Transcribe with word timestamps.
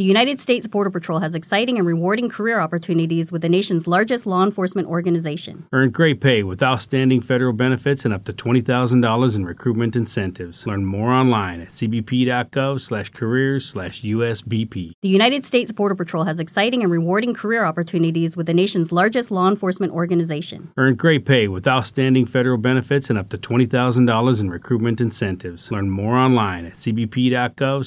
The 0.00 0.06
United 0.06 0.40
States 0.40 0.66
Border 0.66 0.88
Patrol 0.88 1.18
has 1.18 1.34
exciting 1.34 1.76
and 1.76 1.86
rewarding 1.86 2.30
career 2.30 2.58
opportunities 2.58 3.30
with 3.30 3.42
the 3.42 3.50
nation's 3.50 3.86
largest 3.86 4.24
law 4.24 4.42
enforcement 4.42 4.88
organization. 4.88 5.66
Earn 5.72 5.90
great 5.90 6.22
pay 6.22 6.42
with 6.42 6.62
outstanding 6.62 7.20
federal 7.20 7.52
benefits 7.52 8.06
and 8.06 8.14
up 8.14 8.24
to 8.24 8.32
$20,000 8.32 9.36
in 9.36 9.44
recruitment 9.44 9.94
incentives. 9.94 10.66
Learn 10.66 10.86
more 10.86 11.12
online 11.12 11.60
at 11.60 11.68
cbp.gov 11.68 12.80
slash 12.80 13.10
careers 13.10 13.68
slash 13.68 14.00
USBP. 14.00 14.92
The 15.02 15.08
United 15.10 15.44
States 15.44 15.70
Border 15.70 15.94
Patrol 15.94 16.24
has 16.24 16.40
exciting 16.40 16.82
and 16.82 16.90
rewarding 16.90 17.34
career 17.34 17.66
opportunities 17.66 18.38
with 18.38 18.46
the 18.46 18.54
nation's 18.54 18.92
largest 18.92 19.30
law 19.30 19.50
enforcement 19.50 19.92
organization. 19.92 20.72
Earn 20.78 20.94
great 20.94 21.26
pay 21.26 21.46
with 21.46 21.68
outstanding 21.68 22.24
federal 22.24 22.56
benefits 22.56 23.10
and 23.10 23.18
up 23.18 23.28
to 23.28 23.36
$20,000 23.36 24.40
in 24.40 24.48
recruitment 24.48 24.98
incentives. 25.02 25.70
Learn 25.70 25.90
more 25.90 26.16
online 26.16 26.64
at 26.64 26.76
cbp.gov 26.76 27.84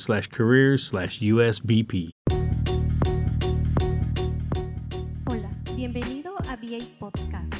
bienvenido 6.73 6.73
a 6.73 6.79
VA 6.79 6.99
Podcast, 6.99 7.53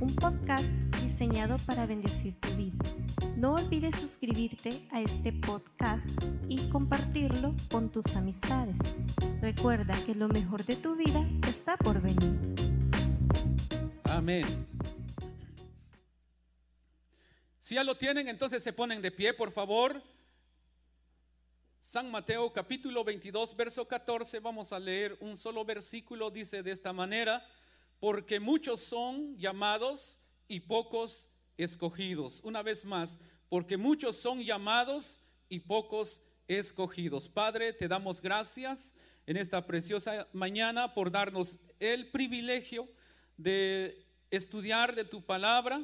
un 0.00 0.14
podcast 0.16 0.64
diseñado 1.02 1.56
para 1.66 1.86
bendecir 1.86 2.38
tu 2.40 2.48
vida. 2.50 2.84
No 3.36 3.54
olvides 3.54 3.98
suscribirte 3.98 4.86
a 4.90 5.00
este 5.00 5.32
podcast 5.32 6.06
y 6.48 6.68
compartirlo 6.68 7.54
con 7.70 7.90
tus 7.90 8.16
amistades. 8.16 8.78
Recuerda 9.40 9.94
que 10.06 10.14
lo 10.14 10.28
mejor 10.28 10.64
de 10.64 10.76
tu 10.76 10.94
vida 10.96 11.26
está 11.48 11.76
por 11.76 12.00
venir. 12.00 12.38
Amén. 14.04 14.46
Si 17.58 17.74
ya 17.74 17.84
lo 17.84 17.96
tienen, 17.96 18.28
entonces 18.28 18.62
se 18.62 18.72
ponen 18.72 19.02
de 19.02 19.10
pie, 19.10 19.34
por 19.34 19.50
favor. 19.50 20.02
San 21.80 22.10
Mateo 22.10 22.52
capítulo 22.52 23.04
22, 23.04 23.56
verso 23.56 23.86
14, 23.86 24.40
vamos 24.40 24.72
a 24.72 24.78
leer 24.78 25.16
un 25.20 25.36
solo 25.36 25.64
versículo, 25.64 26.30
dice 26.30 26.62
de 26.62 26.70
esta 26.70 26.94
manera, 26.94 27.44
porque 28.04 28.38
muchos 28.38 28.80
son 28.80 29.34
llamados 29.38 30.18
y 30.46 30.60
pocos 30.60 31.30
escogidos. 31.56 32.42
Una 32.44 32.62
vez 32.62 32.84
más, 32.84 33.22
porque 33.48 33.78
muchos 33.78 34.16
son 34.16 34.42
llamados 34.42 35.22
y 35.48 35.60
pocos 35.60 36.26
escogidos. 36.46 37.30
Padre, 37.30 37.72
te 37.72 37.88
damos 37.88 38.20
gracias 38.20 38.94
en 39.24 39.38
esta 39.38 39.66
preciosa 39.66 40.28
mañana 40.34 40.92
por 40.92 41.10
darnos 41.10 41.60
el 41.80 42.10
privilegio 42.10 42.86
de 43.38 44.06
estudiar 44.30 44.94
de 44.94 45.06
tu 45.06 45.24
palabra. 45.24 45.82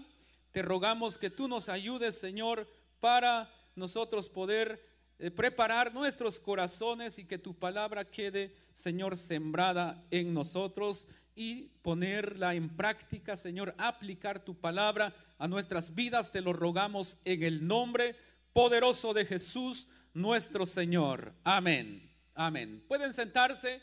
Te 0.52 0.60
rogamos 0.60 1.16
que 1.16 1.30
tú 1.30 1.48
nos 1.48 1.70
ayudes, 1.70 2.18
Señor, 2.18 2.68
para 3.00 3.50
nosotros 3.74 4.28
poder 4.28 4.86
eh, 5.18 5.30
preparar 5.30 5.94
nuestros 5.94 6.38
corazones 6.38 7.18
y 7.18 7.24
que 7.24 7.38
tu 7.38 7.58
palabra 7.58 8.10
quede, 8.10 8.54
Señor, 8.74 9.16
sembrada 9.16 10.04
en 10.10 10.34
nosotros 10.34 11.08
y 11.34 11.68
ponerla 11.82 12.54
en 12.54 12.68
práctica, 12.68 13.36
Señor, 13.36 13.74
aplicar 13.78 14.44
tu 14.44 14.54
palabra 14.54 15.14
a 15.38 15.48
nuestras 15.48 15.94
vidas. 15.94 16.32
Te 16.32 16.40
lo 16.40 16.52
rogamos 16.52 17.18
en 17.24 17.42
el 17.42 17.66
nombre 17.66 18.16
poderoso 18.52 19.14
de 19.14 19.24
Jesús, 19.24 19.88
nuestro 20.14 20.66
Señor. 20.66 21.32
Amén. 21.44 22.10
Amén. 22.34 22.84
Pueden 22.88 23.12
sentarse. 23.12 23.80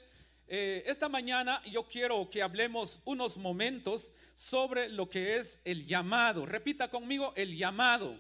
Eh, 0.48 0.84
esta 0.86 1.09
mañana 1.09 1.62
yo 1.66 1.84
quiero 1.88 2.30
que 2.30 2.42
hablemos 2.42 3.02
unos 3.06 3.38
momentos 3.38 4.14
sobre 4.36 4.88
lo 4.89 5.09
que 5.09 5.38
es 5.38 5.61
el 5.66 5.86
llamado. 5.86 6.45
Repita 6.45 6.89
conmigo, 6.89 7.34
el 7.36 7.58
llamado. 7.58 8.17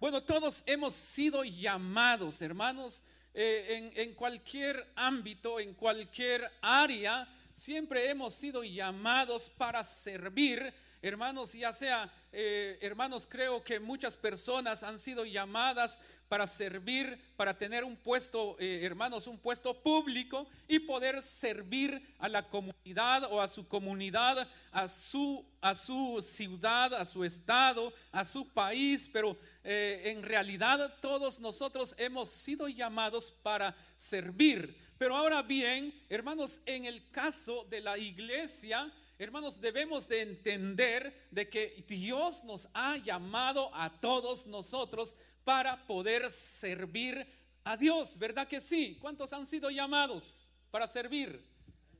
Bueno, 0.00 0.22
todos 0.22 0.62
hemos 0.66 0.94
sido 0.94 1.44
llamados, 1.44 2.42
hermanos, 2.42 3.04
eh, 3.32 3.92
en, 3.94 4.00
en 4.00 4.14
cualquier 4.14 4.86
ámbito, 4.96 5.60
en 5.60 5.74
cualquier 5.74 6.50
área, 6.60 7.28
siempre 7.56 8.10
hemos 8.10 8.34
sido 8.34 8.62
llamados 8.62 9.48
para 9.48 9.82
servir. 9.82 10.74
Hermanos, 11.00 11.54
ya 11.54 11.72
sea, 11.72 12.12
eh, 12.30 12.78
hermanos, 12.82 13.26
creo 13.26 13.64
que 13.64 13.80
muchas 13.80 14.16
personas 14.16 14.82
han 14.82 14.98
sido 14.98 15.24
llamadas 15.24 16.00
para 16.28 16.46
servir, 16.46 17.18
para 17.36 17.56
tener 17.56 17.84
un 17.84 17.96
puesto, 17.96 18.56
eh, 18.58 18.80
hermanos, 18.82 19.26
un 19.26 19.38
puesto 19.38 19.72
público 19.80 20.46
y 20.68 20.80
poder 20.80 21.22
servir 21.22 22.02
a 22.18 22.28
la 22.28 22.46
comunidad 22.46 23.24
o 23.32 23.40
a 23.40 23.48
su 23.48 23.66
comunidad, 23.68 24.46
a 24.72 24.88
su, 24.88 25.44
a 25.60 25.74
su 25.74 26.20
ciudad, 26.20 26.92
a 26.92 27.04
su 27.04 27.24
estado, 27.24 27.92
a 28.12 28.24
su 28.24 28.48
país, 28.48 29.08
pero 29.10 29.38
eh, 29.64 30.02
en 30.06 30.22
realidad 30.22 30.94
todos 31.00 31.40
nosotros 31.40 31.94
hemos 31.98 32.28
sido 32.28 32.68
llamados 32.68 33.30
para 33.30 33.74
servir. 33.96 34.85
Pero 34.98 35.16
ahora 35.16 35.42
bien, 35.42 35.92
hermanos, 36.08 36.62
en 36.64 36.86
el 36.86 37.10
caso 37.10 37.66
de 37.68 37.80
la 37.80 37.98
iglesia, 37.98 38.90
hermanos, 39.18 39.60
debemos 39.60 40.08
de 40.08 40.22
entender 40.22 41.26
de 41.30 41.48
que 41.48 41.84
Dios 41.86 42.44
nos 42.44 42.68
ha 42.72 42.96
llamado 42.96 43.74
a 43.74 44.00
todos 44.00 44.46
nosotros 44.46 45.16
para 45.44 45.86
poder 45.86 46.30
servir 46.30 47.26
a 47.64 47.76
Dios, 47.76 48.18
¿verdad 48.18 48.48
que 48.48 48.60
sí? 48.60 48.96
¿Cuántos 49.00 49.32
han 49.32 49.44
sido 49.44 49.70
llamados 49.70 50.52
para 50.70 50.86
servir? 50.86 51.44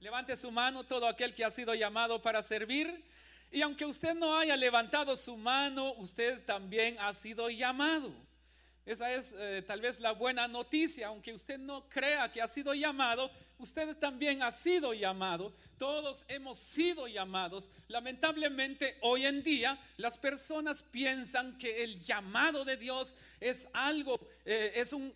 Levante 0.01 0.37
su 0.37 0.51
mano 0.51 0.85
todo 0.85 1.07
aquel 1.07 1.35
que 1.35 1.45
ha 1.45 1.51
sido 1.51 1.75
llamado 1.75 2.23
para 2.23 2.43
servir. 2.43 3.05
Y 3.51 3.63
aunque 3.63 3.85
usted 3.85 4.15
no 4.15 4.39
haya 4.39 4.57
levantado 4.57 5.17
su 5.17 5.37
mano, 5.37 5.93
usted 5.95 6.45
también 6.45 6.97
ha 7.01 7.13
sido 7.15 7.51
llamado. 7.51 8.13
Esa 8.87 9.13
es 9.13 9.35
eh, 9.37 9.65
tal 9.67 9.81
vez 9.81 9.99
la 9.99 10.13
buena 10.13 10.47
noticia, 10.47 11.09
aunque 11.09 11.33
usted 11.33 11.59
no 11.59 11.89
crea 11.89 12.31
que 12.31 12.41
ha 12.41 12.47
sido 12.47 12.73
llamado, 12.73 13.33
usted 13.59 13.97
también 13.97 14.45
ha 14.45 14.53
sido 14.53 14.95
llamado, 14.95 15.53
todos 15.77 16.25
hemos 16.29 16.61
sido 16.61 17.09
llamados. 17.09 17.73
Lamentablemente 17.89 18.97
hoy 19.01 19.27
en 19.27 19.43
día 19.43 19.77
las 19.97 20.17
personas 20.17 20.85
piensan 20.85 21.59
que 21.59 21.83
el 21.83 22.01
llamado 22.01 22.65
de 22.65 22.77
Dios 22.77 23.17
es 23.41 23.69
algo, 23.73 24.21
eh, 24.45 24.75
es 24.77 24.93
un, 24.93 25.13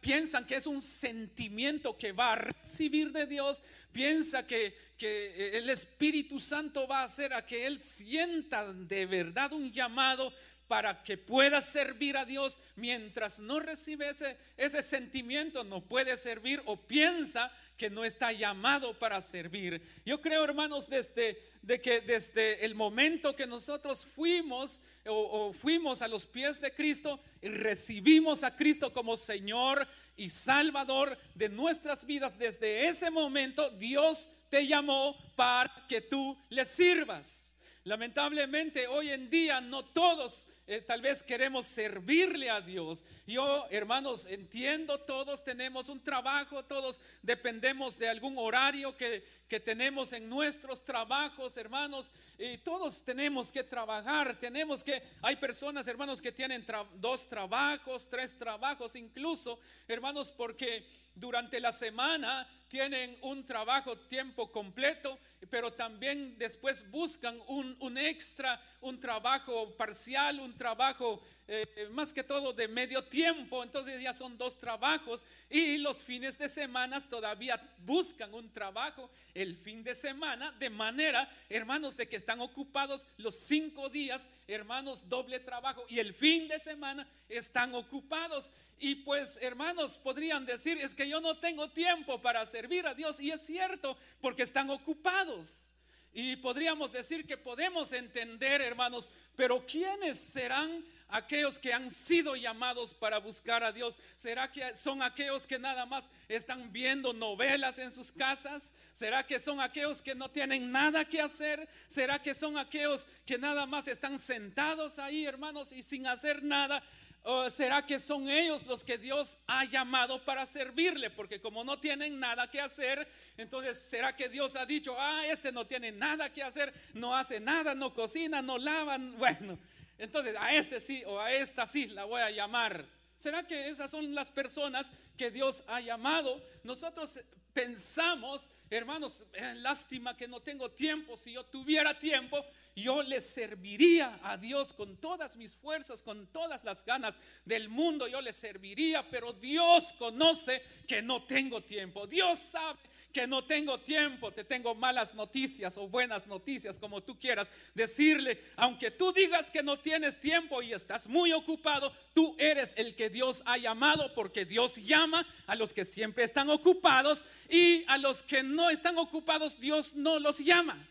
piensan 0.00 0.46
que 0.46 0.54
es 0.54 0.68
un 0.68 0.80
sentimiento 0.80 1.98
que 1.98 2.12
va 2.12 2.34
a 2.34 2.36
recibir 2.36 3.10
de 3.10 3.26
Dios, 3.26 3.64
piensa 3.90 4.46
que, 4.46 4.72
que 4.96 5.26
eh, 5.26 5.58
el 5.58 5.68
Espíritu 5.68 6.38
Santo 6.38 6.86
va 6.86 7.00
a 7.00 7.04
hacer 7.04 7.34
a 7.34 7.44
que 7.44 7.66
él 7.66 7.80
sienta 7.80 8.72
de 8.72 9.04
verdad 9.06 9.52
un 9.52 9.72
llamado 9.72 10.32
para 10.70 11.02
que 11.02 11.18
pueda 11.18 11.60
servir 11.60 12.16
a 12.16 12.24
Dios 12.24 12.60
mientras 12.76 13.40
no 13.40 13.58
recibe 13.58 14.08
ese, 14.56 14.82
sentimiento, 14.84 15.64
no 15.64 15.80
puede 15.80 16.16
servir 16.16 16.62
o 16.64 16.76
piensa 16.76 17.52
que 17.76 17.90
no 17.90 18.04
está 18.04 18.30
llamado 18.30 18.96
para 18.96 19.20
servir. 19.20 19.82
Yo 20.06 20.20
creo, 20.20 20.44
hermanos, 20.44 20.88
desde 20.88 21.42
de 21.62 21.80
que 21.80 22.00
desde 22.00 22.64
el 22.64 22.76
momento 22.76 23.34
que 23.34 23.48
nosotros 23.48 24.04
fuimos 24.04 24.80
o, 25.06 25.48
o 25.48 25.52
fuimos 25.52 26.02
a 26.02 26.08
los 26.08 26.24
pies 26.24 26.60
de 26.60 26.72
Cristo 26.72 27.18
y 27.42 27.48
recibimos 27.48 28.44
a 28.44 28.54
Cristo 28.54 28.92
como 28.92 29.16
Señor 29.16 29.88
y 30.16 30.30
Salvador 30.30 31.18
de 31.34 31.48
nuestras 31.48 32.06
vidas, 32.06 32.38
desde 32.38 32.86
ese 32.86 33.10
momento 33.10 33.70
Dios 33.70 34.28
te 34.50 34.68
llamó 34.68 35.16
para 35.34 35.84
que 35.88 36.00
tú 36.00 36.38
le 36.48 36.64
sirvas. 36.64 37.56
Lamentablemente 37.84 38.86
hoy 38.86 39.10
en 39.10 39.30
día 39.30 39.60
no 39.60 39.84
todos 39.84 40.46
eh, 40.70 40.80
tal 40.80 41.00
vez 41.00 41.24
queremos 41.24 41.66
servirle 41.66 42.48
a 42.48 42.60
Dios. 42.60 43.04
Yo, 43.26 43.66
hermanos, 43.70 44.24
entiendo, 44.26 45.00
todos 45.00 45.42
tenemos 45.42 45.88
un 45.88 46.00
trabajo, 46.00 46.64
todos 46.64 47.00
dependemos 47.22 47.98
de 47.98 48.08
algún 48.08 48.38
horario 48.38 48.96
que, 48.96 49.24
que 49.48 49.58
tenemos 49.58 50.12
en 50.12 50.28
nuestros 50.28 50.84
trabajos, 50.84 51.56
hermanos, 51.56 52.12
y 52.38 52.56
todos 52.58 53.04
tenemos 53.04 53.50
que 53.50 53.64
trabajar, 53.64 54.38
tenemos 54.38 54.84
que, 54.84 55.02
hay 55.22 55.34
personas, 55.34 55.88
hermanos, 55.88 56.22
que 56.22 56.30
tienen 56.30 56.64
dos 56.94 57.28
trabajos, 57.28 58.08
tres 58.08 58.38
trabajos 58.38 58.94
incluso, 58.94 59.58
hermanos, 59.88 60.30
porque 60.30 60.86
durante 61.16 61.58
la 61.58 61.72
semana 61.72 62.48
tienen 62.68 63.18
un 63.22 63.44
trabajo 63.44 63.98
tiempo 63.98 64.52
completo, 64.52 65.18
pero 65.50 65.72
también 65.72 66.38
después 66.38 66.88
buscan 66.90 67.38
un, 67.48 67.76
un 67.80 67.98
extra, 67.98 68.62
un 68.80 69.00
trabajo 69.00 69.76
parcial, 69.76 70.38
un 70.38 70.56
trabajo 70.60 71.22
eh, 71.48 71.88
más 71.92 72.12
que 72.12 72.22
todo 72.22 72.52
de 72.52 72.68
medio 72.68 73.02
tiempo, 73.02 73.62
entonces 73.62 73.98
ya 74.02 74.12
son 74.12 74.36
dos 74.36 74.58
trabajos 74.58 75.24
y 75.48 75.78
los 75.78 76.02
fines 76.02 76.38
de 76.38 76.50
semana 76.50 77.00
todavía 77.00 77.58
buscan 77.86 78.34
un 78.34 78.52
trabajo 78.52 79.10
el 79.32 79.56
fin 79.56 79.82
de 79.82 79.94
semana, 79.94 80.52
de 80.58 80.68
manera, 80.68 81.34
hermanos, 81.48 81.96
de 81.96 82.06
que 82.06 82.16
están 82.16 82.40
ocupados 82.40 83.06
los 83.16 83.34
cinco 83.36 83.88
días, 83.88 84.28
hermanos, 84.46 85.08
doble 85.08 85.40
trabajo 85.40 85.82
y 85.88 85.98
el 85.98 86.12
fin 86.12 86.46
de 86.46 86.60
semana 86.60 87.08
están 87.30 87.74
ocupados. 87.74 88.50
Y 88.78 88.96
pues, 88.96 89.38
hermanos, 89.40 89.96
podrían 89.96 90.44
decir, 90.44 90.76
es 90.76 90.94
que 90.94 91.08
yo 91.08 91.22
no 91.22 91.38
tengo 91.38 91.70
tiempo 91.70 92.20
para 92.20 92.44
servir 92.44 92.86
a 92.86 92.94
Dios 92.94 93.18
y 93.18 93.30
es 93.30 93.40
cierto, 93.40 93.96
porque 94.20 94.42
están 94.42 94.68
ocupados. 94.68 95.74
Y 96.12 96.36
podríamos 96.36 96.92
decir 96.92 97.26
que 97.26 97.36
podemos 97.36 97.92
entender, 97.92 98.60
hermanos, 98.60 99.08
pero 99.36 99.64
¿quiénes 99.64 100.18
serán 100.18 100.84
aquellos 101.08 101.58
que 101.58 101.72
han 101.72 101.90
sido 101.90 102.34
llamados 102.36 102.94
para 102.94 103.18
buscar 103.18 103.62
a 103.62 103.72
Dios? 103.72 103.98
¿Será 104.16 104.50
que 104.50 104.74
son 104.74 105.02
aquellos 105.02 105.46
que 105.46 105.58
nada 105.58 105.86
más 105.86 106.10
están 106.28 106.72
viendo 106.72 107.12
novelas 107.12 107.78
en 107.78 107.92
sus 107.92 108.10
casas? 108.10 108.74
¿Será 108.92 109.24
que 109.26 109.38
son 109.38 109.60
aquellos 109.60 110.02
que 110.02 110.14
no 110.14 110.30
tienen 110.30 110.72
nada 110.72 111.04
que 111.04 111.20
hacer? 111.20 111.68
¿Será 111.86 112.20
que 112.20 112.34
son 112.34 112.58
aquellos 112.58 113.06
que 113.24 113.38
nada 113.38 113.66
más 113.66 113.86
están 113.88 114.18
sentados 114.18 114.98
ahí, 114.98 115.26
hermanos, 115.26 115.72
y 115.72 115.82
sin 115.82 116.06
hacer 116.06 116.42
nada? 116.42 116.82
¿O 117.22 117.50
será 117.50 117.84
que 117.84 118.00
son 118.00 118.30
ellos 118.30 118.66
los 118.66 118.82
que 118.82 118.96
Dios 118.96 119.38
ha 119.46 119.64
llamado 119.66 120.24
para 120.24 120.46
servirle? 120.46 121.10
Porque 121.10 121.40
como 121.40 121.62
no 121.64 121.78
tienen 121.78 122.18
nada 122.18 122.50
que 122.50 122.60
hacer, 122.60 123.06
entonces 123.36 123.78
será 123.78 124.16
que 124.16 124.28
Dios 124.28 124.56
ha 124.56 124.64
dicho, 124.64 124.96
ah, 124.98 125.26
este 125.26 125.52
no 125.52 125.66
tiene 125.66 125.92
nada 125.92 126.32
que 126.32 126.42
hacer, 126.42 126.72
no 126.94 127.14
hace 127.14 127.38
nada, 127.38 127.74
no 127.74 127.92
cocina, 127.92 128.40
no 128.40 128.58
lavan. 128.58 129.16
Bueno, 129.18 129.58
entonces 129.98 130.34
a 130.38 130.54
este 130.54 130.80
sí 130.80 131.02
o 131.06 131.20
a 131.20 131.32
esta 131.32 131.66
sí 131.66 131.88
la 131.88 132.04
voy 132.04 132.22
a 132.22 132.30
llamar. 132.30 132.86
¿Será 133.16 133.46
que 133.46 133.68
esas 133.68 133.90
son 133.90 134.14
las 134.14 134.30
personas 134.30 134.94
que 135.18 135.30
Dios 135.30 135.62
ha 135.66 135.82
llamado? 135.82 136.42
Nosotros 136.64 137.20
pensamos, 137.64 138.48
hermanos, 138.70 139.26
eh, 139.34 139.52
lástima 139.56 140.16
que 140.16 140.26
no 140.26 140.40
tengo 140.40 140.70
tiempo. 140.70 141.14
Si 141.16 141.32
yo 141.32 141.44
tuviera 141.44 141.98
tiempo, 141.98 142.42
yo 142.74 143.02
le 143.02 143.20
serviría 143.20 144.18
a 144.22 144.38
Dios 144.38 144.72
con 144.72 144.96
todas 144.96 145.36
mis 145.36 145.54
fuerzas, 145.56 146.02
con 146.02 146.26
todas 146.28 146.64
las 146.64 146.82
ganas 146.86 147.18
del 147.44 147.68
mundo. 147.68 148.08
Yo 148.08 148.22
le 148.22 148.32
serviría, 148.32 149.08
pero 149.10 149.34
Dios 149.34 149.92
conoce 149.98 150.62
que 150.88 151.02
no 151.02 151.24
tengo 151.24 151.62
tiempo. 151.62 152.06
Dios 152.06 152.38
sabe 152.38 152.78
que 153.12 153.26
no 153.26 153.44
tengo 153.44 153.80
tiempo, 153.80 154.32
te 154.32 154.44
tengo 154.44 154.74
malas 154.74 155.14
noticias 155.14 155.76
o 155.78 155.88
buenas 155.88 156.26
noticias, 156.26 156.78
como 156.78 157.02
tú 157.02 157.18
quieras 157.18 157.50
decirle, 157.74 158.42
aunque 158.56 158.90
tú 158.90 159.12
digas 159.12 159.50
que 159.50 159.62
no 159.62 159.78
tienes 159.78 160.20
tiempo 160.20 160.62
y 160.62 160.72
estás 160.72 161.06
muy 161.06 161.32
ocupado, 161.32 161.92
tú 162.14 162.36
eres 162.38 162.74
el 162.76 162.94
que 162.94 163.10
Dios 163.10 163.42
ha 163.46 163.58
llamado 163.58 164.14
porque 164.14 164.44
Dios 164.44 164.76
llama 164.76 165.26
a 165.46 165.54
los 165.56 165.72
que 165.72 165.84
siempre 165.84 166.24
están 166.24 166.50
ocupados 166.50 167.24
y 167.48 167.84
a 167.88 167.98
los 167.98 168.22
que 168.22 168.42
no 168.42 168.70
están 168.70 168.98
ocupados 168.98 169.60
Dios 169.60 169.94
no 169.94 170.18
los 170.18 170.38
llama. 170.38 170.88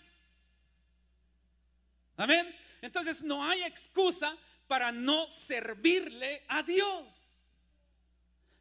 Amén. 2.18 2.54
Entonces 2.81 3.24
no 3.24 3.44
hay 3.44 3.63
excusa 3.63 4.38
para 4.68 4.92
no 4.92 5.30
servirle 5.30 6.44
a 6.48 6.63
Dios. 6.63 7.28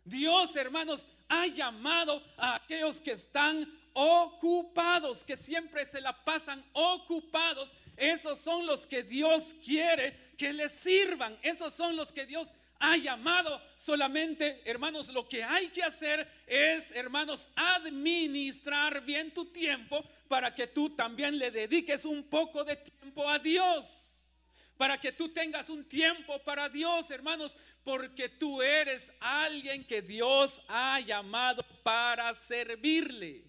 Dios, 0.09 0.57
hermanos, 0.57 1.07
ha 1.29 1.47
llamado 1.47 2.23
a 2.37 2.57
aquellos 2.57 3.01
que 3.01 3.13
están 3.13 3.71
ocupados, 3.93 5.25
que 5.25 5.37
siempre 5.37 5.85
se 5.85 6.01
la 6.01 6.13
pasan 6.25 6.65
ocupados. 6.73 7.75
Esos 7.97 8.39
son 8.39 8.67
los 8.67 8.87
que 8.87 9.03
Dios 9.03 9.55
quiere 9.65 10.17
que 10.37 10.53
les 10.53 10.73
sirvan. 10.73 11.37
Esos 11.43 11.75
son 11.75 11.97
los 11.97 12.13
que 12.13 12.27
Dios 12.27 12.53
ha 12.79 12.97
llamado. 12.97 13.61
Solamente, 13.77 14.63
hermanos, 14.65 15.09
lo 15.09 15.29
que 15.29 15.43
hay 15.43 15.69
que 15.69 15.83
hacer 15.83 16.29
es, 16.47 16.93
hermanos, 16.93 17.49
administrar 17.57 19.05
bien 19.05 19.33
tu 19.35 19.47
tiempo 19.47 20.05
para 20.29 20.55
que 20.55 20.69
tú 20.69 20.91
también 20.91 21.39
le 21.39 21.51
dediques 21.51 22.05
un 22.05 22.23
poco 22.23 22.65
de 22.65 22.77
tiempo 22.77 23.29
a 23.29 23.39
Dios 23.39 24.08
para 24.79 24.99
que 24.99 25.13
tú 25.13 25.29
tengas 25.29 25.69
un 25.69 25.85
tiempo 25.85 26.43
para 26.45 26.69
Dios, 26.69 27.11
hermanos, 27.11 27.57
porque 27.83 28.29
tú 28.29 28.63
eres 28.63 29.13
alguien 29.19 29.85
que 29.85 30.01
Dios 30.01 30.63
ha 30.69 31.01
llamado 31.01 31.63
para 31.83 32.33
servirle. 32.33 33.45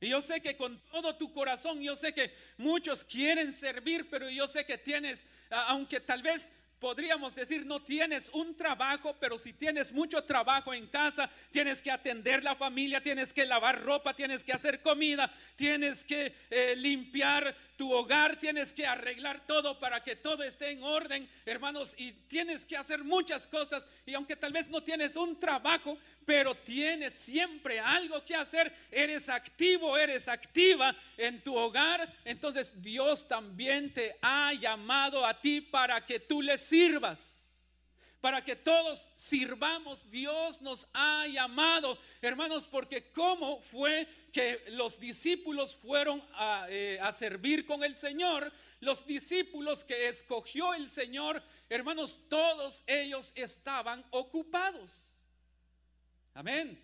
Y 0.00 0.08
yo 0.08 0.22
sé 0.22 0.40
que 0.40 0.56
con 0.56 0.80
todo 0.90 1.16
tu 1.16 1.32
corazón, 1.32 1.82
yo 1.82 1.96
sé 1.96 2.14
que 2.14 2.32
muchos 2.56 3.04
quieren 3.04 3.52
servir, 3.52 4.08
pero 4.08 4.30
yo 4.30 4.46
sé 4.46 4.64
que 4.64 4.78
tienes, 4.78 5.26
aunque 5.50 5.98
tal 6.00 6.22
vez 6.22 6.52
podríamos 6.82 7.36
decir, 7.36 7.64
no 7.64 7.80
tienes 7.80 8.28
un 8.30 8.56
trabajo, 8.56 9.16
pero 9.20 9.38
si 9.38 9.52
tienes 9.52 9.92
mucho 9.92 10.24
trabajo 10.24 10.74
en 10.74 10.88
casa, 10.88 11.30
tienes 11.52 11.80
que 11.80 11.92
atender 11.92 12.42
la 12.42 12.56
familia, 12.56 13.00
tienes 13.00 13.32
que 13.32 13.46
lavar 13.46 13.80
ropa, 13.80 14.14
tienes 14.14 14.42
que 14.42 14.52
hacer 14.52 14.82
comida, 14.82 15.32
tienes 15.54 16.02
que 16.02 16.34
eh, 16.50 16.74
limpiar 16.76 17.56
tu 17.82 17.92
hogar, 17.92 18.36
tienes 18.36 18.72
que 18.72 18.86
arreglar 18.86 19.44
todo 19.44 19.80
para 19.80 20.04
que 20.04 20.14
todo 20.14 20.44
esté 20.44 20.70
en 20.70 20.84
orden, 20.84 21.28
hermanos, 21.44 21.96
y 21.98 22.12
tienes 22.12 22.64
que 22.64 22.76
hacer 22.76 23.02
muchas 23.02 23.44
cosas. 23.48 23.88
Y 24.06 24.14
aunque 24.14 24.36
tal 24.36 24.52
vez 24.52 24.68
no 24.68 24.84
tienes 24.84 25.16
un 25.16 25.40
trabajo, 25.40 25.98
pero 26.24 26.54
tienes 26.54 27.12
siempre 27.12 27.80
algo 27.80 28.24
que 28.24 28.36
hacer, 28.36 28.72
eres 28.88 29.28
activo, 29.28 29.98
eres 29.98 30.28
activa 30.28 30.96
en 31.16 31.42
tu 31.42 31.56
hogar, 31.56 32.08
entonces 32.24 32.80
Dios 32.80 33.26
también 33.26 33.92
te 33.92 34.16
ha 34.22 34.52
llamado 34.52 35.26
a 35.26 35.40
ti 35.40 35.60
para 35.60 36.06
que 36.06 36.20
tú 36.20 36.40
le 36.40 36.58
sirvas 36.58 37.41
para 38.22 38.42
que 38.42 38.54
todos 38.54 39.08
sirvamos. 39.14 40.08
Dios 40.08 40.62
nos 40.62 40.86
ha 40.94 41.26
llamado, 41.26 41.98
hermanos, 42.22 42.68
porque 42.68 43.10
cómo 43.10 43.60
fue 43.62 44.06
que 44.32 44.62
los 44.68 45.00
discípulos 45.00 45.74
fueron 45.74 46.22
a, 46.34 46.66
eh, 46.70 47.00
a, 47.02 47.10
servir 47.10 47.66
con 47.66 47.82
el 47.82 47.96
Señor, 47.96 48.50
los 48.78 49.04
discípulos 49.06 49.82
que 49.82 50.06
escogió 50.06 50.72
el 50.72 50.88
Señor, 50.88 51.42
hermanos, 51.68 52.20
todos 52.28 52.84
ellos 52.86 53.32
estaban 53.34 54.04
ocupados. 54.10 55.26
Amén. 56.32 56.80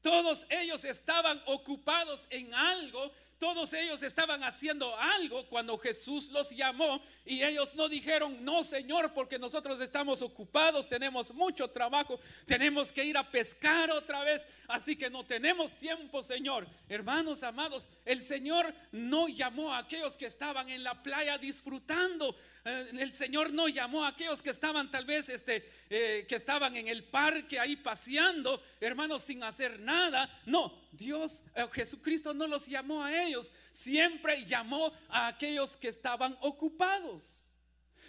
Todos 0.00 0.46
ellos 0.50 0.84
estaban 0.84 1.42
ocupados 1.46 2.28
en 2.30 2.54
algo 2.54 3.12
todos 3.40 3.72
ellos 3.72 4.02
estaban 4.02 4.44
haciendo 4.44 4.94
algo 4.96 5.46
cuando 5.46 5.78
Jesús 5.78 6.28
los 6.28 6.50
llamó 6.50 7.02
y 7.24 7.42
ellos 7.42 7.74
no 7.74 7.88
dijeron, 7.88 8.44
no 8.44 8.62
Señor, 8.62 9.14
porque 9.14 9.38
nosotros 9.38 9.80
estamos 9.80 10.20
ocupados, 10.20 10.88
tenemos 10.88 11.32
mucho 11.32 11.68
trabajo, 11.68 12.20
tenemos 12.46 12.92
que 12.92 13.02
ir 13.02 13.16
a 13.16 13.28
pescar 13.28 13.90
otra 13.90 14.22
vez, 14.22 14.46
así 14.68 14.94
que 14.94 15.08
no 15.08 15.24
tenemos 15.24 15.72
tiempo, 15.72 16.22
Señor. 16.22 16.68
Hermanos 16.88 17.42
amados, 17.42 17.88
el 18.04 18.20
Señor 18.20 18.74
no 18.92 19.26
llamó 19.26 19.72
a 19.72 19.78
aquellos 19.78 20.18
que 20.18 20.26
estaban 20.26 20.68
en 20.68 20.84
la 20.84 21.02
playa 21.02 21.38
disfrutando, 21.38 22.36
eh, 22.64 22.90
el 22.92 23.12
Señor 23.14 23.52
no 23.54 23.68
llamó 23.68 24.04
a 24.04 24.08
aquellos 24.08 24.42
que 24.42 24.50
estaban 24.50 24.90
tal 24.90 25.06
vez, 25.06 25.30
este, 25.30 25.66
eh, 25.88 26.26
que 26.28 26.36
estaban 26.36 26.76
en 26.76 26.88
el 26.88 27.04
parque 27.04 27.58
ahí 27.58 27.76
paseando, 27.76 28.62
hermanos, 28.80 29.22
sin 29.22 29.42
hacer 29.42 29.80
nada. 29.80 30.28
No, 30.44 30.79
Dios, 30.92 31.44
eh, 31.54 31.66
Jesucristo 31.72 32.34
no 32.34 32.46
los 32.46 32.66
llamó 32.66 33.04
a 33.04 33.22
ellos, 33.22 33.52
siempre 33.72 34.44
llamó 34.44 34.92
a 35.08 35.28
aquellos 35.28 35.76
que 35.76 35.88
estaban 35.88 36.36
ocupados. 36.40 37.54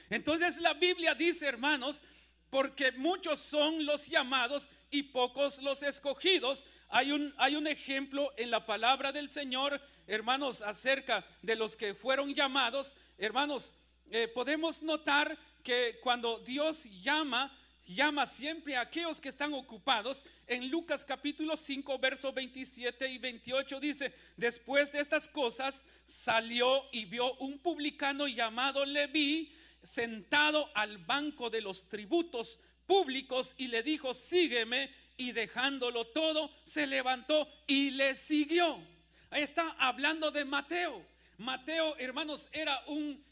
Entonces 0.10 0.60
la 0.60 0.74
Biblia 0.74 1.16
dice, 1.16 1.48
hermanos, 1.48 2.02
porque 2.50 2.92
muchos 2.92 3.40
son 3.40 3.86
los 3.86 4.08
llamados 4.08 4.70
y 4.90 5.04
pocos 5.04 5.62
los 5.62 5.84
escogidos. 5.84 6.66
Hay 6.90 7.14
un, 7.14 7.34
hay 7.38 7.56
un 7.56 7.66
ejemplo 7.66 8.34
en 8.36 8.52
la 8.52 8.66
palabra 8.66 9.12
del 9.14 9.30
Señor, 9.30 9.82
hermanos, 10.08 10.62
acerca 10.62 11.26
de 11.42 11.56
los 11.56 11.78
que 11.78 11.94
fueron 11.94 12.34
llamados. 12.36 12.98
Hermanos, 13.18 13.76
eh, 14.10 14.28
podemos 14.28 14.84
notar 14.84 15.38
que 15.64 16.00
cuando 16.04 16.40
Dios 16.40 16.84
llama, 17.02 17.58
llama 17.88 18.26
siempre 18.26 18.76
a 18.76 18.82
aquellos 18.82 19.22
que 19.22 19.30
están 19.30 19.54
ocupados. 19.54 20.26
En 20.48 20.70
Lucas 20.70 21.06
capítulo 21.06 21.58
5, 21.58 22.00
versos 22.00 22.34
27 22.34 23.10
y 23.10 23.18
28 23.18 23.80
dice, 23.80 24.14
después 24.38 24.92
de 24.92 25.00
estas 25.00 25.28
cosas 25.28 25.86
salió 26.06 26.84
y 26.92 27.06
vio 27.06 27.34
un 27.36 27.60
publicano 27.60 28.28
llamado 28.28 28.86
Leví 28.86 29.54
sentado 29.84 30.70
al 30.76 30.98
banco 31.00 31.50
de 31.50 31.62
los 31.62 31.90
tributos 31.90 32.60
públicos 32.86 33.56
y 33.58 33.68
le 33.68 33.84
dijo, 33.84 34.14
sígueme. 34.14 35.02
Y 35.18 35.34
dejándolo 35.34 36.08
todo, 36.08 36.50
se 36.64 36.88
levantó 36.88 37.48
y 37.68 37.92
le 37.92 38.16
siguió. 38.16 38.80
Ahí 39.30 39.44
está 39.44 39.70
hablando 39.78 40.32
de 40.32 40.46
Mateo. 40.46 41.06
Mateo, 41.38 41.96
hermanos, 41.98 42.50
era 42.52 42.84
un, 42.88 43.24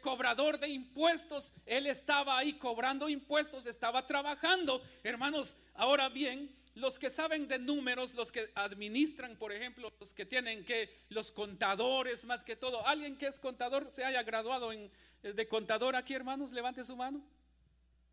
cobrador 0.00 0.58
de 0.58 0.68
impuestos, 0.68 1.54
él 1.66 1.86
estaba 1.86 2.38
ahí 2.38 2.54
cobrando 2.54 3.08
impuestos, 3.08 3.66
estaba 3.66 4.06
trabajando. 4.06 4.82
Hermanos, 5.02 5.56
ahora 5.74 6.08
bien, 6.08 6.54
los 6.74 6.98
que 6.98 7.10
saben 7.10 7.48
de 7.48 7.58
números, 7.58 8.14
los 8.14 8.30
que 8.30 8.50
administran, 8.54 9.36
por 9.36 9.52
ejemplo, 9.52 9.92
los 9.98 10.12
que 10.12 10.24
tienen 10.24 10.64
que, 10.64 11.04
los 11.08 11.30
contadores 11.30 12.24
más 12.24 12.44
que 12.44 12.56
todo, 12.56 12.86
alguien 12.86 13.16
que 13.16 13.26
es 13.26 13.40
contador 13.40 13.90
se 13.90 14.04
haya 14.04 14.22
graduado 14.22 14.72
eh, 14.72 14.90
de 15.22 15.48
contador 15.48 15.96
aquí, 15.96 16.14
hermanos, 16.14 16.52
levante 16.52 16.84
su 16.84 16.96
mano. 16.96 17.22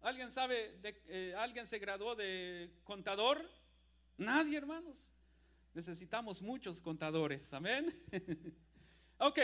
¿Alguien 0.02 0.32
sabe, 0.32 0.78
de, 0.82 1.02
eh, 1.08 1.36
alguien 1.38 1.66
se 1.68 1.80
graduó 1.80 2.16
de 2.16 2.72
contador? 2.84 3.50
Nadie, 4.18 4.58
hermanos. 4.58 5.12
Necesitamos 5.74 6.42
muchos 6.42 6.82
contadores, 6.82 7.54
amén. 7.54 7.94
ok, 9.20 9.40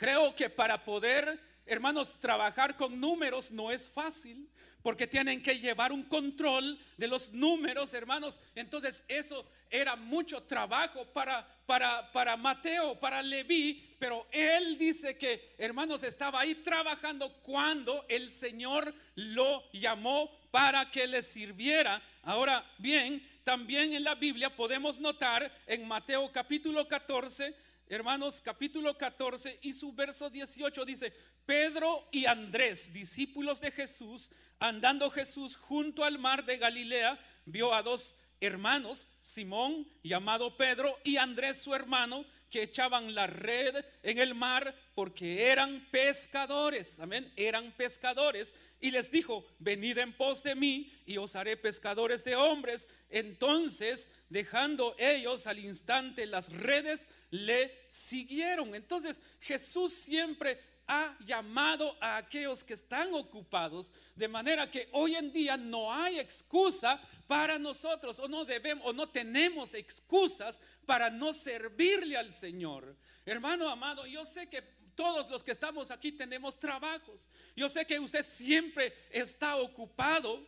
Creo 0.00 0.34
que 0.34 0.48
para 0.48 0.82
poder 0.82 1.38
hermanos, 1.70 2.18
trabajar 2.18 2.76
con 2.76 2.98
números 2.98 3.52
no 3.52 3.70
es 3.70 3.88
fácil 3.88 4.48
porque 4.82 5.06
tienen 5.06 5.42
que 5.42 5.60
llevar 5.60 5.92
un 5.92 6.02
control 6.02 6.78
de 6.96 7.06
los 7.06 7.32
números, 7.32 7.92
hermanos. 7.94 8.40
Entonces 8.54 9.04
eso 9.08 9.46
era 9.70 9.94
mucho 9.94 10.42
trabajo 10.42 11.04
para, 11.12 11.46
para, 11.66 12.10
para 12.12 12.36
Mateo, 12.36 12.98
para 12.98 13.22
Leví, 13.22 13.94
pero 14.00 14.26
él 14.32 14.78
dice 14.78 15.16
que, 15.18 15.54
hermanos, 15.58 16.02
estaba 16.02 16.40
ahí 16.40 16.56
trabajando 16.56 17.32
cuando 17.42 18.04
el 18.08 18.32
Señor 18.32 18.92
lo 19.14 19.70
llamó 19.72 20.30
para 20.50 20.90
que 20.90 21.06
le 21.06 21.22
sirviera. 21.22 22.02
Ahora 22.22 22.68
bien, 22.78 23.22
también 23.44 23.92
en 23.92 24.02
la 24.02 24.14
Biblia 24.14 24.56
podemos 24.56 24.98
notar 24.98 25.54
en 25.66 25.86
Mateo 25.86 26.32
capítulo 26.32 26.88
14, 26.88 27.54
hermanos, 27.90 28.40
capítulo 28.40 28.96
14 28.96 29.58
y 29.62 29.72
su 29.72 29.92
verso 29.92 30.30
18 30.30 30.84
dice, 30.84 31.12
Pedro 31.44 32.08
y 32.12 32.26
Andrés, 32.26 32.92
discípulos 32.92 33.60
de 33.60 33.72
Jesús, 33.72 34.30
andando 34.60 35.10
Jesús 35.10 35.56
junto 35.56 36.04
al 36.04 36.18
mar 36.18 36.44
de 36.44 36.56
Galilea, 36.56 37.18
vio 37.44 37.74
a 37.74 37.82
dos 37.82 38.16
hermanos, 38.40 39.08
Simón 39.20 39.88
llamado 40.04 40.56
Pedro 40.56 40.96
y 41.02 41.16
Andrés 41.16 41.60
su 41.60 41.74
hermano, 41.74 42.24
que 42.48 42.62
echaban 42.62 43.14
la 43.14 43.26
red 43.26 43.84
en 44.02 44.18
el 44.18 44.34
mar 44.34 44.74
porque 44.94 45.48
eran 45.48 45.88
pescadores, 45.90 47.00
amén, 47.00 47.32
eran 47.36 47.72
pescadores. 47.72 48.54
Y 48.80 48.90
les 48.90 49.10
dijo, 49.10 49.44
venid 49.58 49.98
en 49.98 50.16
pos 50.16 50.42
de 50.42 50.54
mí 50.54 50.90
y 51.04 51.18
os 51.18 51.36
haré 51.36 51.56
pescadores 51.56 52.24
de 52.24 52.34
hombres. 52.34 52.88
Entonces, 53.10 54.08
dejando 54.30 54.96
ellos 54.98 55.46
al 55.46 55.58
instante 55.58 56.24
las 56.24 56.52
redes, 56.52 57.08
le 57.30 57.76
siguieron. 57.90 58.74
Entonces, 58.74 59.20
Jesús 59.40 59.92
siempre 59.92 60.58
ha 60.86 61.16
llamado 61.24 61.96
a 62.00 62.16
aquellos 62.16 62.64
que 62.64 62.74
están 62.74 63.14
ocupados, 63.14 63.92
de 64.16 64.26
manera 64.26 64.68
que 64.68 64.88
hoy 64.90 65.14
en 65.14 65.32
día 65.32 65.56
no 65.56 65.92
hay 65.92 66.18
excusa 66.18 67.00
para 67.28 67.60
nosotros, 67.60 68.18
o 68.18 68.26
no 68.26 68.44
debemos, 68.44 68.84
o 68.86 68.92
no 68.92 69.08
tenemos 69.08 69.74
excusas 69.74 70.60
para 70.86 71.08
no 71.08 71.32
servirle 71.32 72.16
al 72.16 72.34
Señor. 72.34 72.96
Hermano 73.24 73.68
amado, 73.68 74.04
yo 74.06 74.24
sé 74.24 74.48
que 74.48 74.64
todos 75.00 75.30
los 75.30 75.42
que 75.42 75.52
estamos 75.52 75.90
aquí 75.90 76.12
tenemos 76.12 76.58
trabajos. 76.58 77.30
Yo 77.56 77.70
sé 77.70 77.86
que 77.86 77.98
usted 77.98 78.22
siempre 78.22 78.92
está 79.10 79.56
ocupado, 79.56 80.46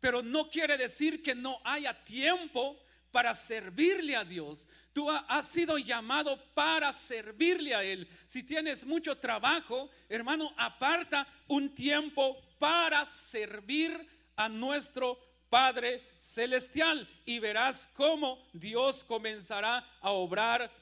pero 0.00 0.22
no 0.22 0.48
quiere 0.48 0.78
decir 0.78 1.22
que 1.22 1.34
no 1.34 1.60
haya 1.64 1.92
tiempo 2.02 2.78
para 3.10 3.34
servirle 3.34 4.16
a 4.16 4.24
Dios. 4.24 4.66
Tú 4.94 5.10
has 5.10 5.46
sido 5.46 5.76
llamado 5.76 6.42
para 6.54 6.94
servirle 6.94 7.74
a 7.74 7.84
Él. 7.84 8.08
Si 8.24 8.42
tienes 8.42 8.86
mucho 8.86 9.18
trabajo, 9.18 9.90
hermano, 10.08 10.54
aparta 10.56 11.28
un 11.46 11.74
tiempo 11.74 12.40
para 12.58 13.04
servir 13.04 14.08
a 14.34 14.48
nuestro 14.48 15.18
Padre 15.50 16.02
Celestial 16.20 17.06
y 17.26 17.38
verás 17.38 17.90
cómo 17.94 18.42
Dios 18.54 19.04
comenzará 19.04 19.86
a 20.00 20.12
obrar 20.12 20.72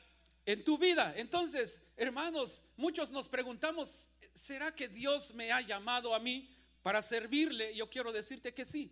en 0.49 0.64
tu 0.64 0.78
vida. 0.78 1.12
Entonces, 1.14 1.87
hermanos, 1.95 2.64
muchos 2.75 3.11
nos 3.11 3.28
preguntamos, 3.28 4.11
¿será 4.33 4.75
que 4.75 4.88
Dios 4.88 5.35
me 5.35 5.52
ha 5.52 5.61
llamado 5.61 6.14
a 6.14 6.21
mí 6.21 6.49
para 6.83 7.02
servirle? 7.02 7.76
Yo 7.76 7.90
quiero 7.90 8.12
decirte 8.12 8.55
que 8.55 8.64
sí. 8.64 8.90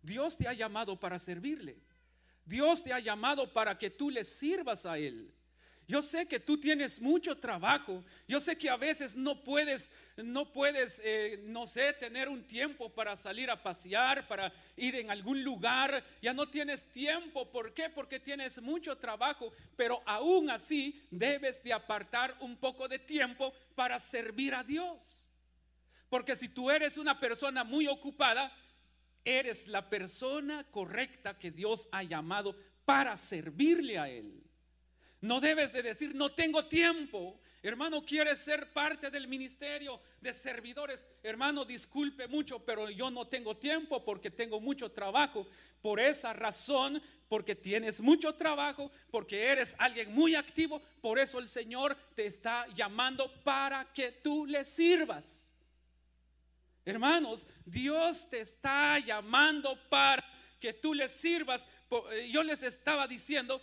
Dios 0.00 0.38
te 0.38 0.48
ha 0.48 0.54
llamado 0.54 0.98
para 0.98 1.18
servirle. 1.18 1.78
Dios 2.46 2.82
te 2.82 2.90
ha 2.90 3.00
llamado 3.00 3.52
para 3.52 3.76
que 3.76 3.90
tú 3.90 4.08
le 4.08 4.24
sirvas 4.24 4.86
a 4.86 4.96
Él. 4.96 5.34
Yo 5.88 6.00
sé 6.00 6.26
que 6.26 6.40
tú 6.40 6.58
tienes 6.58 7.00
mucho 7.00 7.36
trabajo. 7.36 8.04
Yo 8.28 8.40
sé 8.40 8.56
que 8.56 8.70
a 8.70 8.76
veces 8.76 9.16
no 9.16 9.42
puedes, 9.42 9.90
no 10.16 10.50
puedes, 10.50 11.02
eh, 11.04 11.40
no 11.44 11.66
sé, 11.66 11.92
tener 11.92 12.28
un 12.28 12.44
tiempo 12.46 12.88
para 12.88 13.16
salir 13.16 13.50
a 13.50 13.62
pasear, 13.62 14.26
para 14.28 14.52
ir 14.76 14.96
en 14.96 15.10
algún 15.10 15.42
lugar. 15.42 16.04
Ya 16.22 16.32
no 16.32 16.48
tienes 16.48 16.86
tiempo. 16.86 17.50
¿Por 17.50 17.74
qué? 17.74 17.90
Porque 17.90 18.20
tienes 18.20 18.62
mucho 18.62 18.96
trabajo. 18.96 19.52
Pero 19.76 20.02
aún 20.06 20.50
así 20.50 21.02
debes 21.10 21.62
de 21.62 21.72
apartar 21.72 22.36
un 22.40 22.56
poco 22.56 22.88
de 22.88 22.98
tiempo 22.98 23.52
para 23.74 23.98
servir 23.98 24.54
a 24.54 24.62
Dios. 24.62 25.28
Porque 26.08 26.36
si 26.36 26.48
tú 26.48 26.70
eres 26.70 26.96
una 26.96 27.18
persona 27.18 27.64
muy 27.64 27.88
ocupada, 27.88 28.52
eres 29.24 29.66
la 29.66 29.88
persona 29.88 30.64
correcta 30.70 31.38
que 31.38 31.50
Dios 31.50 31.88
ha 31.92 32.02
llamado 32.02 32.56
para 32.84 33.16
servirle 33.16 33.98
a 33.98 34.08
Él. 34.08 34.41
No 35.22 35.40
debes 35.40 35.72
de 35.72 35.82
decir, 35.82 36.14
no 36.16 36.32
tengo 36.32 36.66
tiempo. 36.66 37.40
Hermano, 37.62 38.04
quieres 38.04 38.40
ser 38.40 38.72
parte 38.72 39.08
del 39.08 39.28
ministerio 39.28 40.00
de 40.20 40.34
servidores. 40.34 41.06
Hermano, 41.22 41.64
disculpe 41.64 42.26
mucho, 42.26 42.58
pero 42.58 42.90
yo 42.90 43.08
no 43.08 43.28
tengo 43.28 43.56
tiempo 43.56 44.04
porque 44.04 44.32
tengo 44.32 44.60
mucho 44.60 44.90
trabajo. 44.90 45.46
Por 45.80 46.00
esa 46.00 46.32
razón, 46.32 47.00
porque 47.28 47.54
tienes 47.54 48.00
mucho 48.00 48.34
trabajo, 48.34 48.90
porque 49.12 49.46
eres 49.46 49.76
alguien 49.78 50.12
muy 50.12 50.34
activo, 50.34 50.82
por 51.00 51.20
eso 51.20 51.38
el 51.38 51.48
Señor 51.48 51.96
te 52.16 52.26
está 52.26 52.66
llamando 52.74 53.32
para 53.44 53.84
que 53.92 54.10
tú 54.10 54.44
le 54.44 54.64
sirvas. 54.64 55.54
Hermanos, 56.84 57.46
Dios 57.64 58.28
te 58.28 58.40
está 58.40 58.98
llamando 58.98 59.78
para 59.88 60.24
que 60.58 60.72
tú 60.72 60.94
le 60.94 61.08
sirvas. 61.08 61.68
Eh, 62.10 62.28
yo 62.32 62.42
les 62.42 62.64
estaba 62.64 63.06
diciendo 63.06 63.62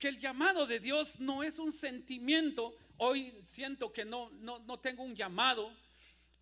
que 0.00 0.08
el 0.08 0.18
llamado 0.18 0.66
de 0.66 0.80
Dios 0.80 1.20
no 1.20 1.44
es 1.44 1.58
un 1.58 1.70
sentimiento. 1.70 2.74
Hoy 2.96 3.38
siento 3.44 3.92
que 3.92 4.04
no, 4.04 4.30
no, 4.30 4.80
tengo 4.80 5.04
un 5.04 5.14
llamado. 5.14 5.70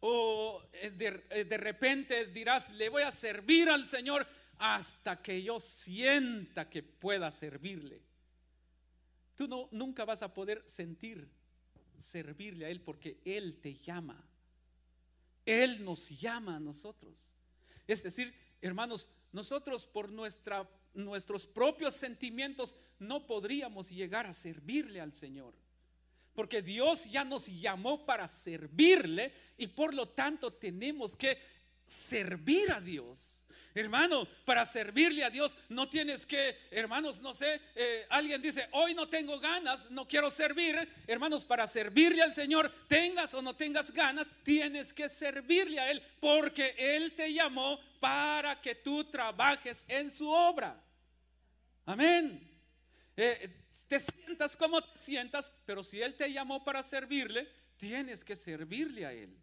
O 0.00 0.62
eh, 0.72 0.90
de, 0.90 1.26
eh, 1.30 1.44
de 1.44 1.56
repente 1.56 2.26
dirás, 2.26 2.72
le 2.74 2.88
voy 2.88 3.02
a 3.02 3.10
servir 3.10 3.68
al 3.68 3.86
Señor 3.86 4.26
hasta 4.58 5.20
que 5.20 5.42
yo 5.42 5.58
sienta 5.58 6.70
que 6.70 6.84
pueda 6.84 7.32
servirle. 7.32 8.00
Tú 9.34 9.48
no, 9.48 9.68
nunca 9.72 10.04
vas 10.04 10.22
a 10.22 10.32
poder 10.32 10.62
sentir 10.66 11.28
servirle 11.98 12.66
a 12.66 12.70
Él 12.70 12.80
porque 12.80 13.20
Él 13.24 13.58
te 13.60 13.74
llama. 13.74 14.24
Él 15.44 15.84
nos 15.84 16.10
llama 16.10 16.56
a 16.56 16.60
nosotros. 16.60 17.34
Es 17.86 18.02
decir, 18.02 18.34
hermanos, 18.60 19.08
nosotros 19.32 19.86
por 19.86 20.10
nuestra, 20.10 20.68
nuestros 20.94 21.46
propios 21.46 21.94
sentimientos 21.94 22.76
no 22.98 23.26
podríamos 23.26 23.90
llegar 23.90 24.26
a 24.26 24.32
servirle 24.32 25.00
al 25.00 25.14
Señor. 25.14 25.54
Porque 26.34 26.62
Dios 26.62 27.10
ya 27.10 27.24
nos 27.24 27.46
llamó 27.46 28.06
para 28.06 28.28
servirle 28.28 29.32
y 29.56 29.66
por 29.66 29.92
lo 29.94 30.08
tanto 30.08 30.52
tenemos 30.52 31.16
que 31.16 31.38
servir 31.86 32.70
a 32.70 32.80
Dios. 32.80 33.44
Hermano, 33.74 34.26
para 34.44 34.64
servirle 34.66 35.24
a 35.24 35.30
Dios 35.30 35.56
no 35.68 35.88
tienes 35.88 36.26
que, 36.26 36.56
hermanos, 36.70 37.20
no 37.20 37.34
sé, 37.34 37.60
eh, 37.74 38.06
alguien 38.10 38.40
dice, 38.42 38.68
hoy 38.72 38.94
no 38.94 39.08
tengo 39.08 39.38
ganas, 39.38 39.90
no 39.90 40.08
quiero 40.08 40.30
servir. 40.30 40.76
Hermanos, 41.06 41.44
para 41.44 41.66
servirle 41.66 42.22
al 42.22 42.32
Señor, 42.32 42.72
tengas 42.88 43.34
o 43.34 43.42
no 43.42 43.54
tengas 43.54 43.92
ganas, 43.92 44.30
tienes 44.42 44.92
que 44.92 45.08
servirle 45.08 45.78
a 45.78 45.90
Él, 45.90 46.02
porque 46.20 46.74
Él 46.78 47.12
te 47.12 47.32
llamó 47.32 47.78
para 48.00 48.60
que 48.60 48.74
tú 48.74 49.04
trabajes 49.04 49.84
en 49.88 50.10
su 50.10 50.28
obra. 50.30 50.82
Amén. 51.86 52.48
Eh, 53.16 53.48
te 53.86 54.00
sientas 54.00 54.56
como 54.56 54.82
te 54.82 54.98
sientas, 54.98 55.54
pero 55.66 55.82
si 55.82 56.00
Él 56.00 56.14
te 56.14 56.32
llamó 56.32 56.64
para 56.64 56.82
servirle, 56.82 57.48
tienes 57.76 58.24
que 58.24 58.36
servirle 58.36 59.06
a 59.06 59.12
Él. 59.12 59.36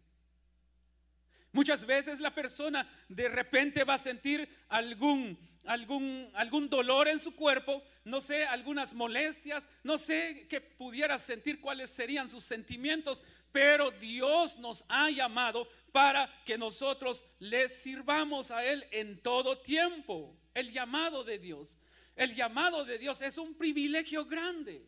Muchas 1.56 1.86
veces 1.86 2.20
la 2.20 2.34
persona 2.34 2.86
de 3.08 3.30
repente 3.30 3.82
va 3.82 3.94
a 3.94 3.98
sentir 3.98 4.46
algún, 4.68 5.38
algún, 5.64 6.30
algún 6.34 6.68
dolor 6.68 7.08
en 7.08 7.18
su 7.18 7.34
cuerpo, 7.34 7.82
no 8.04 8.20
sé, 8.20 8.44
algunas 8.44 8.92
molestias, 8.92 9.66
no 9.82 9.96
sé 9.96 10.46
que 10.50 10.60
pudiera 10.60 11.18
sentir 11.18 11.62
cuáles 11.62 11.88
serían 11.88 12.28
sus 12.28 12.44
sentimientos, 12.44 13.22
pero 13.52 13.90
Dios 13.90 14.58
nos 14.58 14.84
ha 14.90 15.08
llamado 15.08 15.66
para 15.92 16.30
que 16.44 16.58
nosotros 16.58 17.24
le 17.38 17.70
sirvamos 17.70 18.50
a 18.50 18.62
Él 18.62 18.86
en 18.90 19.22
todo 19.22 19.56
tiempo. 19.56 20.36
El 20.52 20.70
llamado 20.70 21.24
de 21.24 21.38
Dios. 21.38 21.78
El 22.16 22.34
llamado 22.34 22.84
de 22.84 22.98
Dios 22.98 23.22
es 23.22 23.38
un 23.38 23.54
privilegio 23.54 24.26
grande. 24.26 24.84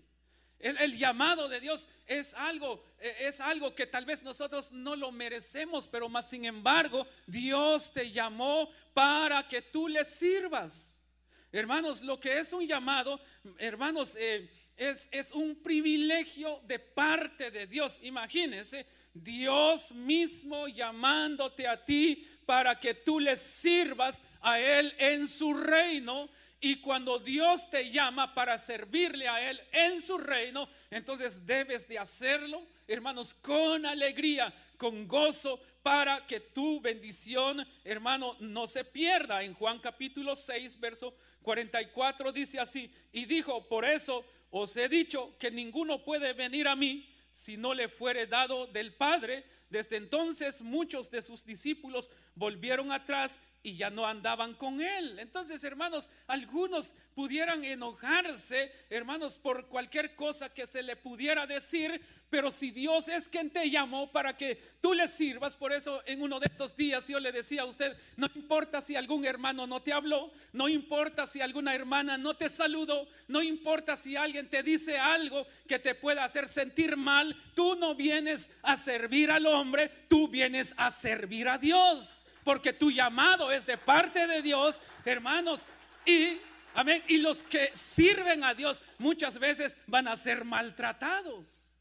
El, 0.58 0.98
llamado 0.98 1.48
de 1.48 1.60
Dios 1.60 1.88
es 2.06 2.34
algo, 2.34 2.84
eh, 2.98 3.14
es 3.20 3.40
algo 3.40 3.74
que 3.74 3.86
tal 3.86 4.04
vez 4.04 4.24
nosotros 4.24 4.72
no 4.72 4.96
lo 4.96 5.12
merecemos, 5.12 5.86
pero 5.86 6.08
más 6.08 6.28
sin 6.28 6.44
embargo, 6.44 7.06
Dios 7.26 7.92
te 7.92 8.10
llamó 8.10 8.68
para 8.92 9.46
que 9.46 9.62
tú 9.62 9.86
le 9.86 10.04
sirvas. 10.04 11.04
Hermanos, 11.52 12.02
lo 12.02 12.18
que 12.18 12.40
es 12.40 12.52
un 12.52 12.66
llamado, 12.66 13.20
hermanos, 13.58 14.16
eh, 14.16 14.50
es, 14.76 15.08
es 15.12 15.30
un 15.32 15.62
privilegio 15.62 16.60
de 16.66 16.80
parte 16.80 17.52
de 17.52 17.66
Dios. 17.68 18.00
Imagínense, 18.02 18.84
Dios 19.14 19.92
mismo 19.92 20.66
llamándote 20.66 21.68
a 21.68 21.84
ti 21.84 22.26
para 22.46 22.78
que 22.78 22.94
tú 22.94 23.20
le 23.20 23.36
sirvas 23.36 24.22
a 24.40 24.58
Él 24.58 24.94
en 24.98 25.28
su 25.28 25.54
reino 25.54 26.28
Y 26.60 26.76
cuando 26.76 27.18
Dios 27.18 27.70
te 27.70 27.90
llama 27.90 28.34
para 28.34 28.58
servirle 28.58 29.28
a 29.28 29.48
Él 29.48 29.60
en 29.70 30.02
su 30.02 30.18
reino, 30.18 30.68
entonces 30.90 31.46
debes 31.46 31.86
de 31.86 31.98
hacerlo, 31.98 32.66
hermanos, 32.88 33.32
con 33.34 33.86
alegría, 33.86 34.52
con 34.76 35.06
gozo, 35.06 35.60
para 35.82 36.26
que 36.26 36.40
tu 36.40 36.80
bendición, 36.80 37.66
hermano, 37.84 38.36
no 38.40 38.66
se 38.66 38.84
pierda. 38.84 39.42
En 39.42 39.54
Juan 39.54 39.78
capítulo 39.78 40.34
6, 40.34 40.80
verso 40.80 41.14
44 41.42 42.32
dice 42.32 42.58
así, 42.58 42.92
y 43.12 43.24
dijo, 43.24 43.68
por 43.68 43.84
eso 43.84 44.24
os 44.50 44.76
he 44.76 44.88
dicho 44.88 45.36
que 45.38 45.50
ninguno 45.50 46.02
puede 46.04 46.32
venir 46.32 46.66
a 46.66 46.76
mí 46.76 47.08
si 47.32 47.56
no 47.56 47.72
le 47.72 47.88
fuere 47.88 48.26
dado 48.26 48.66
del 48.66 48.92
Padre. 48.94 49.44
Desde 49.70 49.96
entonces 49.96 50.60
muchos 50.60 51.10
de 51.10 51.22
sus 51.22 51.44
discípulos 51.44 52.10
volvieron 52.34 52.90
atrás 52.90 53.40
y 53.62 53.76
ya 53.76 53.90
no 53.90 54.06
andaban 54.06 54.54
con 54.54 54.80
él. 54.80 55.18
Entonces, 55.18 55.62
hermanos, 55.64 56.08
algunos 56.26 56.94
pudieran 57.14 57.64
enojarse, 57.64 58.72
hermanos, 58.88 59.36
por 59.36 59.66
cualquier 59.66 60.14
cosa 60.14 60.52
que 60.52 60.66
se 60.66 60.82
le 60.82 60.96
pudiera 60.96 61.46
decir, 61.46 62.00
pero 62.30 62.50
si 62.50 62.70
Dios 62.70 63.08
es 63.08 63.28
quien 63.28 63.50
te 63.50 63.70
llamó 63.70 64.12
para 64.12 64.36
que 64.36 64.56
tú 64.80 64.92
le 64.92 65.08
sirvas, 65.08 65.56
por 65.56 65.72
eso 65.72 66.02
en 66.06 66.22
uno 66.22 66.38
de 66.38 66.46
estos 66.46 66.76
días 66.76 67.08
yo 67.08 67.18
le 67.18 67.32
decía 67.32 67.62
a 67.62 67.64
usted, 67.64 67.96
no 68.16 68.28
importa 68.34 68.82
si 68.82 68.96
algún 68.96 69.24
hermano 69.24 69.66
no 69.66 69.82
te 69.82 69.92
habló, 69.92 70.30
no 70.52 70.68
importa 70.68 71.26
si 71.26 71.40
alguna 71.40 71.74
hermana 71.74 72.18
no 72.18 72.36
te 72.36 72.50
saludó, 72.50 73.08
no 73.28 73.42
importa 73.42 73.96
si 73.96 74.14
alguien 74.14 74.48
te 74.48 74.62
dice 74.62 74.98
algo 74.98 75.46
que 75.66 75.78
te 75.78 75.94
pueda 75.94 76.24
hacer 76.24 76.48
sentir 76.48 76.96
mal, 76.96 77.34
tú 77.54 77.74
no 77.76 77.94
vienes 77.94 78.56
a 78.62 78.76
servir 78.76 79.30
al 79.30 79.46
hombre, 79.46 79.90
tú 80.08 80.28
vienes 80.28 80.74
a 80.76 80.90
servir 80.90 81.48
a 81.48 81.56
Dios 81.56 82.26
porque 82.48 82.72
tu 82.72 82.90
llamado 82.90 83.52
es 83.52 83.66
de 83.66 83.76
parte 83.76 84.26
de 84.26 84.40
Dios, 84.40 84.80
hermanos, 85.04 85.66
y 86.06 86.38
amén, 86.72 87.04
y 87.06 87.18
los 87.18 87.42
que 87.42 87.70
sirven 87.74 88.42
a 88.42 88.54
Dios 88.54 88.80
muchas 88.96 89.38
veces 89.38 89.76
van 89.86 90.08
a 90.08 90.16
ser 90.16 90.46
maltratados. 90.46 91.74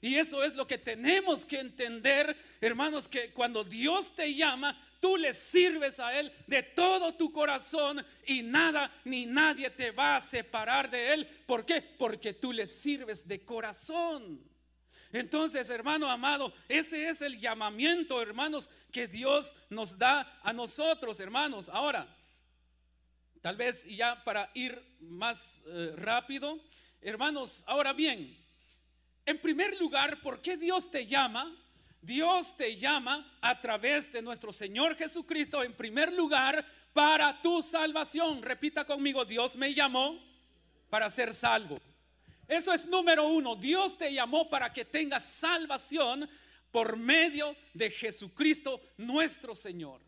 Y 0.00 0.16
eso 0.16 0.42
es 0.42 0.56
lo 0.56 0.66
que 0.66 0.76
tenemos 0.76 1.46
que 1.46 1.60
entender, 1.60 2.36
hermanos, 2.60 3.06
que 3.06 3.30
cuando 3.30 3.62
Dios 3.62 4.16
te 4.16 4.34
llama, 4.34 4.76
tú 4.98 5.16
le 5.16 5.32
sirves 5.32 6.00
a 6.00 6.18
Él 6.18 6.32
de 6.48 6.64
todo 6.64 7.14
tu 7.14 7.30
corazón 7.30 8.04
y 8.26 8.42
nada 8.42 8.92
ni 9.04 9.24
nadie 9.24 9.70
te 9.70 9.92
va 9.92 10.16
a 10.16 10.20
separar 10.20 10.90
de 10.90 11.12
Él. 11.12 11.28
¿Por 11.46 11.64
qué? 11.64 11.80
Porque 11.80 12.32
tú 12.32 12.52
le 12.52 12.66
sirves 12.66 13.28
de 13.28 13.44
corazón. 13.44 14.47
Entonces, 15.12 15.70
hermano 15.70 16.10
amado, 16.10 16.52
ese 16.68 17.08
es 17.08 17.22
el 17.22 17.38
llamamiento, 17.38 18.20
hermanos, 18.20 18.68
que 18.92 19.08
Dios 19.08 19.56
nos 19.70 19.98
da 19.98 20.40
a 20.42 20.52
nosotros, 20.52 21.18
hermanos. 21.20 21.68
Ahora, 21.68 22.14
tal 23.40 23.56
vez 23.56 23.84
ya 23.84 24.22
para 24.24 24.50
ir 24.54 24.82
más 25.00 25.64
eh, 25.66 25.92
rápido, 25.96 26.60
hermanos, 27.00 27.64
ahora 27.66 27.92
bien, 27.92 28.36
en 29.24 29.38
primer 29.40 29.78
lugar, 29.78 30.20
¿por 30.20 30.42
qué 30.42 30.56
Dios 30.56 30.90
te 30.90 31.06
llama? 31.06 31.56
Dios 32.00 32.56
te 32.56 32.76
llama 32.76 33.38
a 33.40 33.60
través 33.60 34.12
de 34.12 34.22
nuestro 34.22 34.52
Señor 34.52 34.94
Jesucristo, 34.96 35.62
en 35.62 35.74
primer 35.74 36.12
lugar, 36.12 36.64
para 36.92 37.40
tu 37.42 37.62
salvación. 37.62 38.42
Repita 38.42 38.84
conmigo, 38.84 39.24
Dios 39.24 39.56
me 39.56 39.74
llamó 39.74 40.18
para 40.90 41.10
ser 41.10 41.34
salvo. 41.34 41.78
Eso 42.48 42.72
es 42.72 42.86
número 42.86 43.28
uno. 43.28 43.54
Dios 43.54 43.98
te 43.98 44.12
llamó 44.12 44.48
para 44.48 44.72
que 44.72 44.86
tengas 44.86 45.24
salvación 45.24 46.28
por 46.70 46.96
medio 46.96 47.54
de 47.74 47.90
Jesucristo 47.90 48.80
nuestro 48.96 49.54
Señor. 49.54 50.00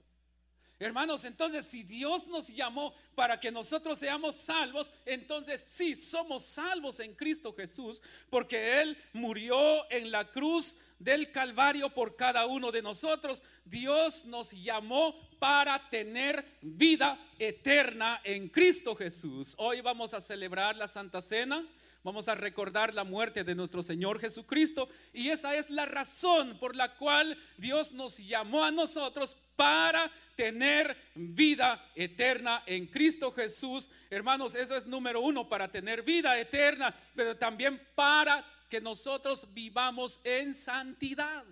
Hermanos, 0.79 1.25
entonces 1.25 1.67
si 1.67 1.83
Dios 1.83 2.27
nos 2.27 2.49
llamó 2.49 2.95
para 3.15 3.39
que 3.39 3.53
nosotros 3.53 3.99
seamos 3.99 4.35
salvos, 4.35 4.91
entonces 5.05 5.61
sí, 5.61 5.95
somos 5.95 6.43
salvos 6.43 7.01
en 7.01 7.15
Cristo 7.15 7.55
Jesús, 7.55 8.03
porque 8.31 8.81
Él 8.81 8.97
murió 9.13 9.91
en 9.91 10.11
la 10.11 10.31
cruz 10.31 10.79
del 10.99 11.31
Calvario 11.33 11.93
por 11.93 12.17
cada 12.17 12.47
uno 12.47 12.73
de 12.73 12.81
nosotros. 12.81 13.43
Dios 13.67 14.25
nos 14.25 14.53
llamó 14.53 15.15
para 15.39 15.91
tener 15.91 16.47
vida 16.63 17.19
eterna 17.39 18.23
en 18.25 18.49
Cristo 18.49 18.97
Jesús. 18.97 19.55
Hoy 19.59 19.83
vamos 19.83 20.15
a 20.15 20.21
celebrar 20.23 20.77
la 20.77 20.89
Santa 20.89 21.21
Cena. 21.21 21.63
Vamos 22.03 22.29
a 22.29 22.35
recordar 22.35 22.95
la 22.95 23.05
muerte 23.05 23.45
de 23.45 23.55
nuestro 23.55 23.83
Señor 23.83 24.21
Jesucristo 24.21 24.89
y 25.13 25.29
esa 25.29 25.55
es 25.55 25.69
la 25.69 25.85
razón 25.85 26.59
por 26.59 26.75
la 26.75 26.97
cual 26.97 27.37
Dios 27.59 27.93
nos 27.93 28.17
llamó 28.19 28.65
a 28.65 28.71
nosotros 28.71 29.37
para 29.55 30.11
tener 30.35 30.97
vida 31.15 31.91
eterna 31.95 32.63
en 32.65 32.87
Cristo 32.87 33.33
Jesús. 33.33 33.91
Hermanos, 34.09 34.55
eso 34.55 34.75
es 34.75 34.87
número 34.87 35.21
uno, 35.21 35.47
para 35.47 35.71
tener 35.71 36.03
vida 36.03 36.39
eterna, 36.41 36.99
pero 37.15 37.37
también 37.37 37.79
para 37.95 38.47
que 38.71 38.81
nosotros 38.81 39.47
vivamos 39.53 40.23
en 40.25 40.55
santidad. 40.55 41.45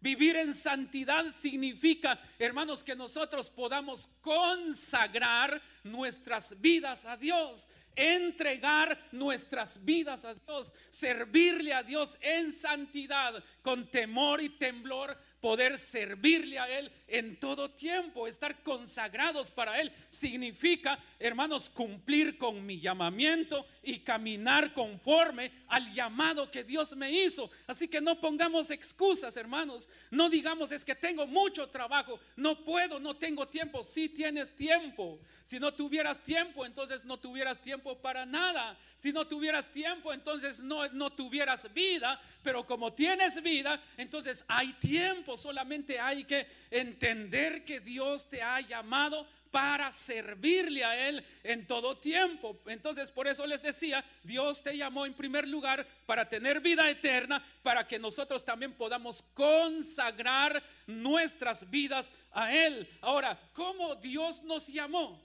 Vivir 0.00 0.36
en 0.36 0.54
santidad 0.54 1.34
significa, 1.34 2.20
hermanos, 2.38 2.84
que 2.84 2.94
nosotros 2.94 3.50
podamos 3.50 4.08
consagrar 4.20 5.60
nuestras 5.82 6.60
vidas 6.60 7.04
a 7.04 7.16
Dios 7.16 7.68
entregar 7.98 8.98
nuestras 9.10 9.84
vidas 9.84 10.24
a 10.24 10.34
Dios, 10.34 10.74
servirle 10.88 11.74
a 11.74 11.82
Dios 11.82 12.16
en 12.20 12.52
santidad, 12.52 13.42
con 13.62 13.90
temor 13.90 14.40
y 14.40 14.50
temblor, 14.50 15.18
poder 15.40 15.78
servirle 15.78 16.58
a 16.58 16.68
Él 16.68 16.90
en 17.06 17.38
todo 17.38 17.70
tiempo, 17.70 18.26
estar 18.26 18.62
consagrados 18.62 19.50
para 19.50 19.80
Él, 19.80 19.92
significa, 20.10 20.98
hermanos, 21.18 21.70
cumplir 21.70 22.36
con 22.36 22.64
mi 22.66 22.80
llamamiento 22.80 23.66
y 23.82 24.00
caminar 24.00 24.72
conforme 24.72 25.50
al 25.68 25.92
llamado 25.92 26.50
que 26.50 26.64
Dios 26.64 26.96
me 26.96 27.10
hizo. 27.10 27.50
Así 27.66 27.88
que 27.88 28.00
no 28.00 28.20
pongamos 28.20 28.70
excusas, 28.70 29.36
hermanos, 29.36 29.88
no 30.10 30.28
digamos 30.28 30.72
es 30.72 30.84
que 30.84 30.94
tengo 30.94 31.26
mucho 31.26 31.68
trabajo, 31.68 32.18
no 32.36 32.64
puedo, 32.64 32.98
no 32.98 33.16
tengo 33.16 33.48
tiempo, 33.48 33.84
si 33.84 34.08
tienes 34.08 34.54
tiempo. 34.54 35.18
Si 35.48 35.58
no 35.58 35.72
tuvieras 35.72 36.22
tiempo, 36.22 36.66
entonces 36.66 37.06
no 37.06 37.16
tuvieras 37.16 37.58
tiempo 37.62 37.96
para 38.02 38.26
nada. 38.26 38.76
Si 38.96 39.14
no 39.14 39.26
tuvieras 39.26 39.72
tiempo, 39.72 40.12
entonces 40.12 40.60
no, 40.60 40.86
no 40.88 41.08
tuvieras 41.08 41.72
vida. 41.72 42.20
Pero 42.42 42.66
como 42.66 42.92
tienes 42.92 43.42
vida, 43.42 43.82
entonces 43.96 44.44
hay 44.46 44.74
tiempo. 44.74 45.27
Solamente 45.36 45.98
hay 45.98 46.24
que 46.24 46.46
entender 46.70 47.64
que 47.64 47.80
Dios 47.80 48.28
te 48.28 48.42
ha 48.42 48.60
llamado 48.60 49.26
para 49.50 49.92
servirle 49.92 50.84
a 50.84 51.08
Él 51.08 51.24
en 51.42 51.66
todo 51.66 51.96
tiempo. 51.96 52.58
Entonces, 52.66 53.10
por 53.10 53.26
eso 53.26 53.46
les 53.46 53.62
decía, 53.62 54.04
Dios 54.22 54.62
te 54.62 54.76
llamó 54.76 55.06
en 55.06 55.14
primer 55.14 55.46
lugar 55.48 55.86
para 56.06 56.28
tener 56.28 56.60
vida 56.60 56.88
eterna, 56.90 57.42
para 57.62 57.86
que 57.86 57.98
nosotros 57.98 58.44
también 58.44 58.74
podamos 58.74 59.22
consagrar 59.34 60.62
nuestras 60.86 61.70
vidas 61.70 62.10
a 62.32 62.52
Él. 62.54 62.88
Ahora, 63.00 63.38
¿cómo 63.52 63.94
Dios 63.96 64.42
nos 64.42 64.68
llamó? 64.68 65.20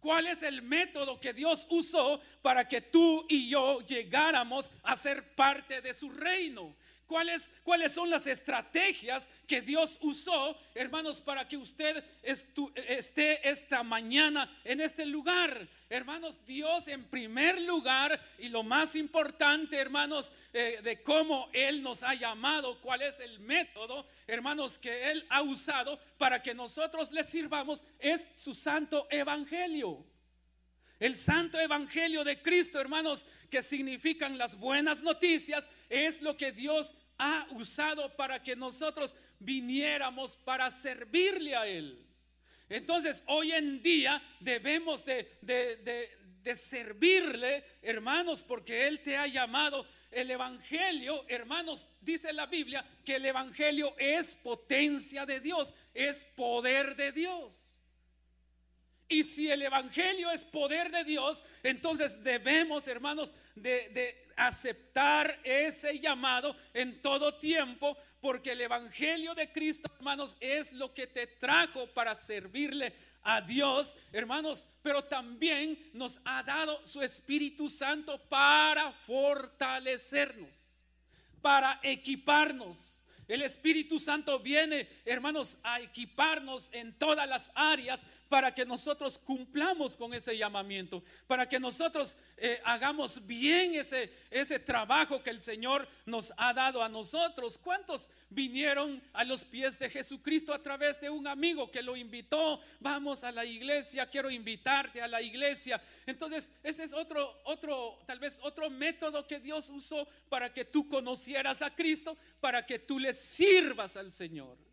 ¿Cuál 0.00 0.28
es 0.28 0.42
el 0.42 0.62
método 0.62 1.18
que 1.20 1.32
Dios 1.32 1.66
usó 1.70 2.20
para 2.40 2.68
que 2.68 2.80
tú 2.80 3.26
y 3.28 3.48
yo 3.48 3.80
llegáramos 3.80 4.70
a 4.84 4.94
ser 4.94 5.34
parte 5.34 5.80
de 5.80 5.92
su 5.94 6.10
reino? 6.10 6.76
¿Cuáles, 7.06 7.50
¿Cuáles 7.62 7.92
son 7.92 8.10
las 8.10 8.26
estrategias 8.26 9.30
que 9.46 9.60
Dios 9.60 9.98
usó, 10.00 10.58
hermanos, 10.74 11.20
para 11.20 11.46
que 11.46 11.56
usted 11.56 12.02
esté 12.22 13.48
esta 13.48 13.82
mañana 13.84 14.50
en 14.64 14.80
este 14.80 15.06
lugar? 15.06 15.68
Hermanos, 15.88 16.44
Dios 16.46 16.88
en 16.88 17.04
primer 17.04 17.60
lugar 17.60 18.20
y 18.38 18.48
lo 18.48 18.64
más 18.64 18.96
importante, 18.96 19.76
hermanos, 19.76 20.32
eh, 20.52 20.80
de 20.82 21.00
cómo 21.02 21.48
Él 21.52 21.80
nos 21.80 22.02
ha 22.02 22.14
llamado, 22.14 22.80
cuál 22.80 23.02
es 23.02 23.20
el 23.20 23.38
método, 23.38 24.04
hermanos, 24.26 24.78
que 24.78 25.12
Él 25.12 25.24
ha 25.28 25.42
usado 25.42 26.00
para 26.18 26.42
que 26.42 26.54
nosotros 26.54 27.12
le 27.12 27.22
sirvamos, 27.22 27.84
es 28.00 28.26
su 28.34 28.52
santo 28.52 29.06
evangelio. 29.10 30.04
El 30.98 31.16
santo 31.16 31.60
evangelio 31.60 32.24
de 32.24 32.40
Cristo, 32.40 32.80
hermanos, 32.80 33.26
que 33.50 33.62
significan 33.62 34.38
las 34.38 34.58
buenas 34.58 35.02
noticias, 35.02 35.68
es 35.90 36.22
lo 36.22 36.36
que 36.36 36.52
Dios 36.52 36.94
ha 37.18 37.46
usado 37.50 38.16
para 38.16 38.42
que 38.42 38.56
nosotros 38.56 39.14
viniéramos 39.38 40.36
para 40.36 40.70
servirle 40.70 41.54
a 41.54 41.66
Él. 41.66 42.02
Entonces, 42.68 43.24
hoy 43.26 43.52
en 43.52 43.82
día 43.82 44.22
debemos 44.40 45.04
de, 45.04 45.38
de, 45.42 46.56
servirle, 46.56 47.64
hermanos, 47.82 48.42
porque 48.42 48.86
Él 48.86 49.00
te 49.00 49.16
ha 49.16 49.26
llamado. 49.26 49.86
El 50.10 50.30
Evangelio, 50.30 51.26
hermanos, 51.28 51.90
dice 52.00 52.32
la 52.32 52.46
Biblia 52.46 52.88
que 53.04 53.16
el 53.16 53.26
Evangelio 53.26 53.94
es 53.98 54.36
potencia 54.36 55.26
de 55.26 55.40
Dios, 55.40 55.74
es 55.92 56.24
poder 56.24 56.96
de 56.96 57.12
Dios. 57.12 57.75
Y 59.08 59.22
si 59.22 59.50
el 59.50 59.62
Evangelio 59.62 60.30
es 60.30 60.42
poder 60.44 60.90
de 60.90 61.04
Dios, 61.04 61.44
entonces 61.62 62.22
debemos, 62.24 62.88
hermanos, 62.88 63.34
de, 63.54 64.24
aceptar 64.36 65.40
ese 65.44 65.98
llamado 65.98 66.54
en 66.74 67.00
todo 67.00 67.38
tiempo, 67.38 67.96
porque 68.20 68.52
el 68.52 68.60
Evangelio 68.60 69.34
de 69.34 69.50
Cristo, 69.50 69.90
hermanos, 69.96 70.36
es 70.40 70.72
lo 70.72 70.92
que 70.92 71.06
te 71.06 71.26
trajo 71.26 71.86
para 71.94 72.14
servirle 72.14 72.92
a 73.22 73.40
Dios, 73.40 73.96
hermanos, 74.12 74.68
pero 74.82 75.04
también 75.04 75.78
nos 75.92 76.20
ha 76.24 76.42
dado 76.42 76.84
su 76.86 77.00
Espíritu 77.02 77.68
Santo 77.68 78.18
para 78.28 78.92
fortalecernos, 78.92 80.84
para 81.40 81.80
equiparnos. 81.82 83.04
El 83.28 83.42
Espíritu 83.42 83.98
Santo 83.98 84.38
viene, 84.38 84.88
hermanos, 85.04 85.58
a 85.64 85.80
equiparnos 85.80 86.70
en 86.72 86.96
todas 86.96 87.28
las 87.28 87.50
áreas 87.56 88.06
para 88.28 88.54
que 88.54 88.64
nosotros 88.64 89.18
cumplamos 89.18 89.96
con 89.96 90.12
ese 90.12 90.36
llamamiento, 90.36 91.02
para 91.26 91.48
que 91.48 91.60
nosotros 91.60 92.16
eh, 92.36 92.60
hagamos 92.64 93.26
bien 93.26 93.74
ese, 93.74 94.12
ese 94.30 94.58
trabajo 94.58 95.22
que 95.22 95.30
el 95.30 95.40
Señor 95.40 95.88
nos 96.04 96.32
ha 96.36 96.52
dado 96.52 96.82
a 96.82 96.88
nosotros. 96.88 97.58
¿Cuántos 97.58 98.10
vinieron 98.30 99.02
a 99.12 99.24
los 99.24 99.44
pies 99.44 99.78
de 99.78 99.88
Jesucristo 99.88 100.52
a 100.52 100.62
través 100.62 101.00
de 101.00 101.10
un 101.10 101.26
amigo 101.26 101.70
que 101.70 101.82
lo 101.82 101.96
invitó? 101.96 102.60
Vamos 102.80 103.24
a 103.24 103.32
la 103.32 103.44
iglesia, 103.44 104.10
quiero 104.10 104.30
invitarte 104.30 105.00
a 105.00 105.08
la 105.08 105.22
iglesia. 105.22 105.80
Entonces, 106.06 106.52
ese 106.62 106.84
es 106.84 106.92
otro, 106.92 107.40
otro, 107.44 107.98
tal 108.06 108.18
vez 108.18 108.40
otro 108.42 108.68
método 108.70 109.26
que 109.26 109.40
Dios 109.40 109.70
usó 109.70 110.06
para 110.28 110.52
que 110.52 110.64
tú 110.64 110.88
conocieras 110.88 111.62
a 111.62 111.74
Cristo, 111.74 112.16
para 112.40 112.66
que 112.66 112.78
tú 112.78 112.98
le 112.98 113.14
sirvas 113.14 113.96
al 113.96 114.12
Señor. 114.12 114.65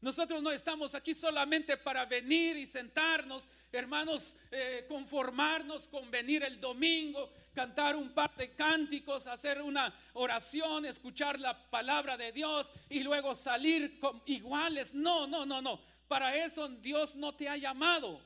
Nosotros 0.00 0.42
no 0.42 0.50
estamos 0.50 0.94
aquí 0.94 1.12
solamente 1.12 1.76
para 1.76 2.06
venir 2.06 2.56
y 2.56 2.64
sentarnos, 2.64 3.48
hermanos, 3.70 4.36
eh, 4.50 4.86
conformarnos 4.88 5.86
con 5.88 6.10
venir 6.10 6.42
el 6.42 6.58
domingo, 6.58 7.30
cantar 7.54 7.96
un 7.96 8.08
par 8.10 8.34
de 8.34 8.50
cánticos, 8.54 9.26
hacer 9.26 9.60
una 9.60 9.94
oración, 10.14 10.86
escuchar 10.86 11.38
la 11.38 11.70
palabra 11.70 12.16
de 12.16 12.32
Dios 12.32 12.72
y 12.88 13.02
luego 13.02 13.34
salir 13.34 14.00
iguales. 14.24 14.94
No, 14.94 15.26
no, 15.26 15.44
no, 15.44 15.60
no. 15.60 15.78
Para 16.08 16.34
eso 16.34 16.66
Dios 16.68 17.14
no 17.16 17.34
te 17.34 17.50
ha 17.50 17.58
llamado. 17.58 18.22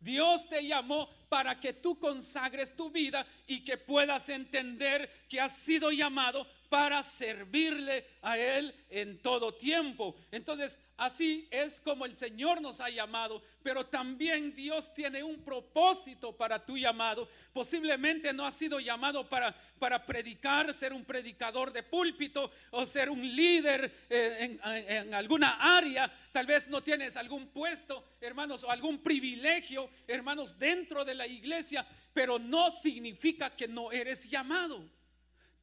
Dios 0.00 0.48
te 0.48 0.64
llamó 0.64 1.10
para 1.28 1.58
que 1.58 1.72
tú 1.72 1.98
consagres 1.98 2.76
tu 2.76 2.90
vida 2.90 3.26
y 3.48 3.64
que 3.64 3.76
puedas 3.76 4.28
entender 4.28 5.10
que 5.28 5.40
has 5.40 5.56
sido 5.56 5.90
llamado 5.90 6.46
para 6.68 7.02
servirle 7.02 8.04
a 8.22 8.36
Él 8.36 8.74
en 8.90 9.20
todo 9.22 9.54
tiempo. 9.54 10.14
Entonces, 10.30 10.80
así 10.96 11.48
es 11.50 11.80
como 11.80 12.04
el 12.04 12.14
Señor 12.14 12.60
nos 12.60 12.80
ha 12.80 12.90
llamado, 12.90 13.42
pero 13.62 13.86
también 13.86 14.54
Dios 14.54 14.92
tiene 14.94 15.22
un 15.22 15.42
propósito 15.42 16.36
para 16.36 16.64
tu 16.64 16.76
llamado. 16.76 17.28
Posiblemente 17.52 18.32
no 18.32 18.46
has 18.46 18.54
sido 18.54 18.80
llamado 18.80 19.28
para, 19.28 19.54
para 19.78 20.04
predicar, 20.04 20.72
ser 20.74 20.92
un 20.92 21.04
predicador 21.04 21.72
de 21.72 21.82
púlpito 21.82 22.50
o 22.70 22.84
ser 22.84 23.08
un 23.08 23.20
líder 23.20 24.06
eh, 24.10 24.58
en, 24.60 24.60
en 24.88 25.14
alguna 25.14 25.76
área. 25.76 26.12
Tal 26.32 26.46
vez 26.46 26.68
no 26.68 26.82
tienes 26.82 27.16
algún 27.16 27.48
puesto, 27.48 28.04
hermanos, 28.20 28.62
o 28.64 28.70
algún 28.70 28.98
privilegio, 28.98 29.88
hermanos, 30.06 30.58
dentro 30.58 31.04
de 31.04 31.14
la 31.14 31.26
iglesia, 31.26 31.86
pero 32.12 32.38
no 32.38 32.70
significa 32.70 33.54
que 33.54 33.68
no 33.68 33.90
eres 33.90 34.28
llamado. 34.28 34.97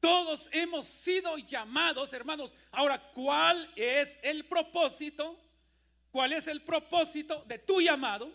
Todos 0.06 0.50
hemos 0.52 0.86
sido 0.86 1.36
llamados, 1.40 2.14
hermanos. 2.14 2.54
Ahora, 2.72 3.02
¿cuál 3.12 3.68
es 3.76 4.20
el 4.22 4.46
propósito? 4.46 5.36
¿Cuál 6.12 6.34
es 6.34 6.46
el 6.46 6.62
propósito 6.62 7.44
de 7.48 7.58
tu 7.58 7.82
llamado? 7.82 8.32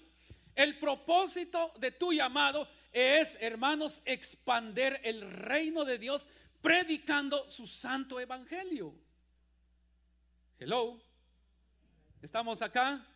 El 0.57 0.79
propósito 0.79 1.73
de 1.79 1.93
tu 1.93 2.13
llamado 2.13 2.69
es, 2.91 3.39
hermanos, 3.41 4.03
expander 4.05 5.01
el 5.05 5.31
reino 5.31 5.85
de 5.85 5.99
Dios 5.99 6.29
predicando 6.61 7.49
su 7.49 7.69
santo 7.69 8.19
evangelio. 8.19 8.93
Hello. 10.59 11.01
¿Estamos 12.21 12.63
acá? 12.63 13.07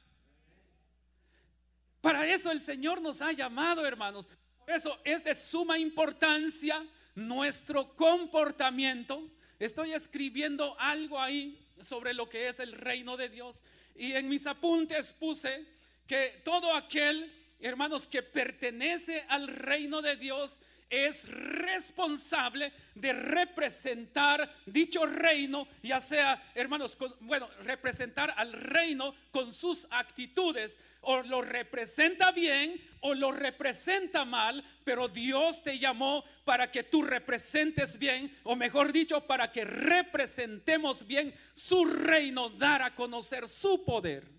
Para 2.01 2.25
eso 2.25 2.53
el 2.53 2.63
Señor 2.63 3.03
nos 3.03 3.21
ha 3.21 3.33
llamado, 3.33 3.85
hermanos. 3.85 4.29
Por 4.59 4.71
eso 4.71 4.97
es 5.03 5.25
de 5.25 5.35
suma 5.35 5.77
importancia 5.77 6.87
nuestro 7.15 7.95
comportamiento. 7.97 9.31
Estoy 9.59 9.93
escribiendo 9.93 10.79
algo 10.79 11.21
ahí 11.21 11.59
sobre 11.81 12.15
lo 12.15 12.29
que 12.29 12.49
es 12.49 12.61
el 12.61 12.73
reino 12.73 13.17
de 13.17 13.29
Dios. 13.29 13.65
Y 13.95 14.13
en 14.13 14.29
mis 14.29 14.47
apuntes 14.47 15.13
puse 15.13 15.67
que 16.07 16.41
todo 16.45 16.75
aquel, 16.75 17.33
hermanos, 17.61 18.07
que 18.07 18.23
pertenece 18.23 19.25
al 19.29 19.49
reino 19.49 20.03
de 20.03 20.17
Dios 20.17 20.61
es 20.95 21.29
responsable 21.29 22.73
de 22.95 23.13
representar 23.13 24.55
dicho 24.67 25.05
reino, 25.07 25.67
ya 25.83 26.01
sea, 26.01 26.51
hermanos, 26.55 26.97
bueno, 27.21 27.49
representar 27.65 28.33
al 28.37 28.53
reino 28.53 29.15
con 29.31 29.53
sus 29.53 29.87
actitudes, 29.91 30.79
o 31.07 31.23
lo 31.23 31.43
representa 31.43 32.33
bien 32.33 32.81
o 33.01 33.15
lo 33.15 33.33
representa 33.33 34.25
mal, 34.25 34.65
pero 34.83 35.09
Dios 35.09 35.63
te 35.63 35.79
llamó 35.79 36.25
para 36.47 36.71
que 36.71 36.85
tú 36.85 37.03
representes 37.03 37.99
bien, 37.99 38.35
o 38.45 38.57
mejor 38.57 38.93
dicho, 38.93 39.27
para 39.27 39.53
que 39.53 39.65
representemos 39.65 41.07
bien 41.07 41.35
su 41.53 41.85
reino, 41.85 42.49
dar 42.49 42.81
a 42.81 42.95
conocer 42.95 43.47
su 43.47 43.85
poder. 43.85 44.34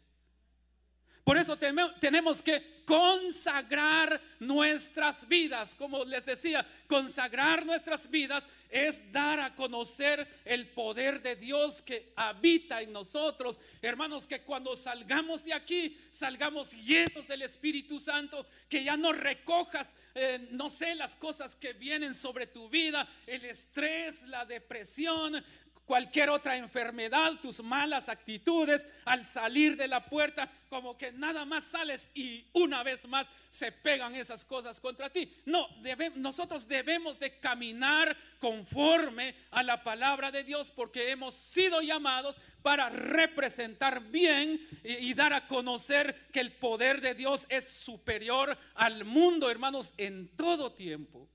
Por 1.25 1.39
eso 1.39 1.57
tenemos 1.57 2.43
que 2.43 2.83
consagrar 2.85 4.21
nuestras 4.39 5.27
vidas. 5.27 5.73
Como 5.73 6.05
les 6.05 6.23
decía, 6.23 6.63
consagrar 6.88 7.65
nuestras 7.65 8.11
vidas 8.11 8.47
es 8.69 9.11
dar 9.11 9.39
a 9.39 9.55
conocer 9.55 10.27
el 10.45 10.67
poder 10.67 11.23
de 11.23 11.35
Dios 11.35 11.81
que 11.81 12.13
habita 12.15 12.79
en 12.83 12.93
nosotros. 12.93 13.59
Hermanos, 13.81 14.27
que 14.27 14.41
cuando 14.41 14.75
salgamos 14.75 15.43
de 15.43 15.53
aquí, 15.53 15.97
salgamos 16.11 16.73
llenos 16.73 17.27
del 17.27 17.41
Espíritu 17.41 17.99
Santo, 17.99 18.45
que 18.69 18.83
ya 18.83 18.95
no 18.95 19.11
recojas, 19.11 19.95
eh, 20.13 20.47
no 20.51 20.69
sé, 20.69 20.93
las 20.93 21.15
cosas 21.15 21.55
que 21.55 21.73
vienen 21.73 22.13
sobre 22.13 22.45
tu 22.45 22.69
vida, 22.69 23.07
el 23.25 23.45
estrés, 23.45 24.27
la 24.27 24.45
depresión, 24.45 25.43
cualquier 25.86 26.30
otra 26.30 26.58
enfermedad, 26.58 27.34
tus 27.41 27.63
malas 27.63 28.10
actitudes, 28.10 28.88
al 29.06 29.26
salir 29.26 29.78
de 29.78 29.88
la 29.88 30.06
puerta, 30.06 30.52
como 30.69 30.98
que 30.98 31.12
nada 31.12 31.45
más 31.45 31.63
sales 31.63 32.10
y 32.13 32.45
una 32.54 32.84
vez 32.84 33.08
más 33.08 33.30
se 33.50 33.71
pegan 33.71 34.15
esas 34.15 34.43
cosas 34.43 34.80
contra 34.80 35.10
ti. 35.10 35.32
No, 35.45 35.67
nosotros 36.15 36.67
debemos 36.67 37.19
de 37.19 37.39
caminar 37.39 38.17
conforme 38.39 39.36
a 39.52 39.63
la 39.63 39.84
palabra 39.84 40.32
de 40.32 40.43
Dios 40.43 40.71
porque 40.71 41.12
hemos 41.12 41.36
sido 41.36 41.82
llamados 41.82 42.39
para 42.62 42.89
representar 42.89 44.02
bien 44.02 44.60
y, 44.84 44.93
y 44.93 45.13
dar 45.13 45.34
a 45.34 45.48
conocer 45.48 46.28
que 46.34 46.39
el 46.39 46.52
poder 46.52 47.00
de 47.00 47.13
Dios 47.13 47.45
es 47.50 47.67
superior 47.67 48.58
al 48.74 49.06
mundo, 49.06 49.50
hermanos, 49.50 49.93
en 49.98 50.28
todo 50.36 50.74
tiempo. 50.74 51.30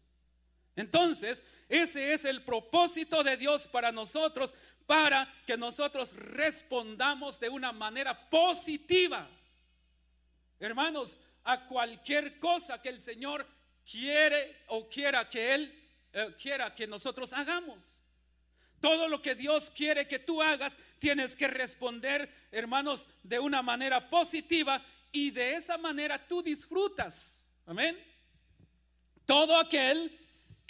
Entonces, 0.76 1.44
ese 1.68 2.12
es 2.12 2.24
el 2.24 2.42
propósito 2.42 3.22
de 3.22 3.36
Dios 3.36 3.68
para 3.68 3.92
nosotros, 3.92 4.54
para 4.86 5.32
que 5.46 5.56
nosotros 5.56 6.14
respondamos 6.16 7.38
de 7.38 7.48
una 7.48 7.72
manera 7.72 8.28
positiva. 8.28 9.28
Hermanos, 10.58 11.18
a 11.44 11.66
cualquier 11.66 12.38
cosa 12.38 12.82
que 12.82 12.88
el 12.88 13.00
Señor 13.00 13.46
quiere 13.88 14.64
o 14.68 14.88
quiera 14.88 15.28
que 15.28 15.54
Él 15.54 15.80
eh, 16.12 16.34
quiera 16.40 16.74
que 16.74 16.86
nosotros 16.86 17.32
hagamos. 17.32 18.02
Todo 18.80 19.08
lo 19.08 19.20
que 19.20 19.34
Dios 19.34 19.70
quiere 19.70 20.08
que 20.08 20.18
tú 20.18 20.42
hagas, 20.42 20.78
tienes 20.98 21.36
que 21.36 21.46
responder, 21.46 22.28
hermanos, 22.50 23.06
de 23.22 23.38
una 23.38 23.62
manera 23.62 24.08
positiva 24.08 24.82
y 25.12 25.30
de 25.30 25.54
esa 25.54 25.76
manera 25.76 26.26
tú 26.26 26.42
disfrutas. 26.42 27.48
Amén. 27.66 27.96
Todo 29.26 29.56
aquel 29.56 30.19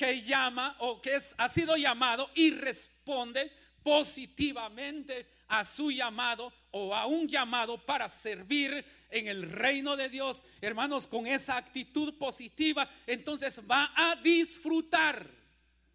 que 0.01 0.23
llama 0.23 0.75
o 0.79 0.99
que 1.03 1.19
ha 1.37 1.49
sido 1.51 1.77
llamado 1.77 2.31
y 2.35 2.53
responde 2.53 3.53
positivamente 3.83 5.27
a 5.49 5.63
su 5.63 5.91
llamado 5.91 6.51
o 6.71 6.95
a 6.95 7.05
un 7.05 7.29
llamado 7.29 7.85
para 7.85 8.09
servir 8.09 8.83
en 9.11 9.27
el 9.27 9.43
reino 9.53 9.99
de 9.99 10.09
Dios, 10.09 10.43
hermanos, 10.63 11.07
con 11.07 11.27
esa 11.27 11.59
actitud 11.59 12.17
positiva, 12.17 12.89
entonces 13.07 13.61
va 13.71 13.93
a 13.95 14.17
disfrutar 14.17 15.29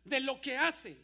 de 0.04 0.20
lo 0.20 0.40
que 0.40 0.56
hace. 0.56 0.96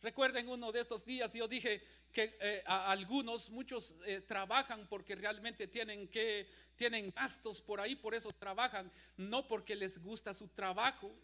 Recuerden 0.00 0.48
uno 0.48 0.72
de 0.72 0.80
estos 0.80 1.04
días, 1.04 1.34
yo 1.34 1.46
dije 1.46 1.82
que 2.10 2.38
eh, 2.40 2.62
algunos, 2.64 3.50
muchos 3.50 3.96
eh, 4.06 4.22
trabajan 4.22 4.86
porque 4.88 5.14
realmente 5.14 5.66
tienen 5.66 6.08
que, 6.08 6.48
tienen 6.74 7.12
gastos 7.14 7.60
por 7.60 7.82
ahí, 7.82 7.96
por 7.96 8.14
eso 8.14 8.30
trabajan, 8.32 8.90
no 9.18 9.46
porque 9.46 9.76
les 9.76 10.02
gusta 10.02 10.32
su 10.32 10.48
trabajo, 10.48 11.14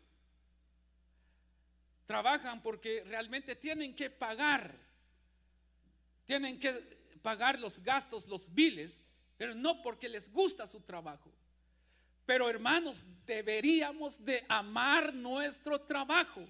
Trabajan 2.06 2.62
porque 2.62 3.02
realmente 3.06 3.56
tienen 3.56 3.94
que 3.94 4.10
pagar. 4.10 4.74
Tienen 6.24 6.58
que 6.58 6.72
pagar 7.22 7.58
los 7.58 7.82
gastos, 7.82 8.26
los 8.28 8.52
biles, 8.54 9.02
pero 9.36 9.54
no 9.54 9.82
porque 9.82 10.08
les 10.08 10.32
gusta 10.32 10.66
su 10.66 10.80
trabajo. 10.80 11.32
Pero 12.26 12.48
hermanos, 12.48 13.04
deberíamos 13.26 14.24
de 14.24 14.44
amar 14.48 15.12
nuestro 15.12 15.80
trabajo. 15.80 16.46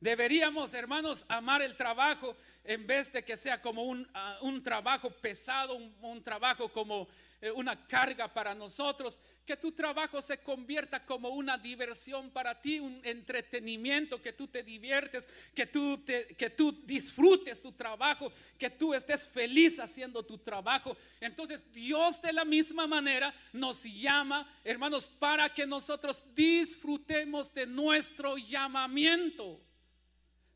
Deberíamos, 0.00 0.74
hermanos, 0.74 1.24
amar 1.28 1.62
el 1.62 1.76
trabajo 1.76 2.36
en 2.64 2.86
vez 2.86 3.12
de 3.12 3.24
que 3.24 3.36
sea 3.36 3.62
como 3.62 3.84
un, 3.84 4.08
ah, 4.14 4.38
trabajo 4.62 5.10
pesado, 5.10 5.74
un, 5.74 6.22
trabajo 6.22 6.68
como 6.68 7.08
una 7.50 7.86
carga 7.88 8.32
para 8.32 8.54
nosotros. 8.54 9.18
Que 9.44 9.56
tu 9.56 9.72
trabajo 9.72 10.22
se 10.22 10.38
convierta 10.38 11.04
como 11.04 11.30
una 11.30 11.58
diversión 11.58 12.30
para 12.30 12.60
ti, 12.60 12.78
un 12.78 13.00
entretenimiento, 13.02 14.22
que 14.22 14.32
tú 14.32 14.46
te 14.46 14.62
diviertes, 14.62 15.28
que 15.52 15.66
tú, 15.66 15.98
te, 15.98 16.28
que 16.36 16.50
tú 16.50 16.80
disfrutes 16.84 17.60
tu 17.60 17.72
trabajo, 17.72 18.32
que 18.56 18.70
tú 18.70 18.94
estés 18.94 19.26
feliz 19.26 19.80
haciendo 19.80 20.22
tu 20.22 20.38
trabajo. 20.38 20.96
Entonces 21.20 21.72
Dios 21.72 22.22
de 22.22 22.32
la 22.32 22.44
misma 22.44 22.86
manera 22.86 23.34
nos 23.52 23.82
llama, 23.82 24.48
hermanos, 24.62 25.08
para 25.08 25.52
que 25.52 25.66
nosotros 25.66 26.24
disfrutemos 26.34 27.52
de 27.52 27.66
nuestro 27.66 28.38
llamamiento. 28.38 29.60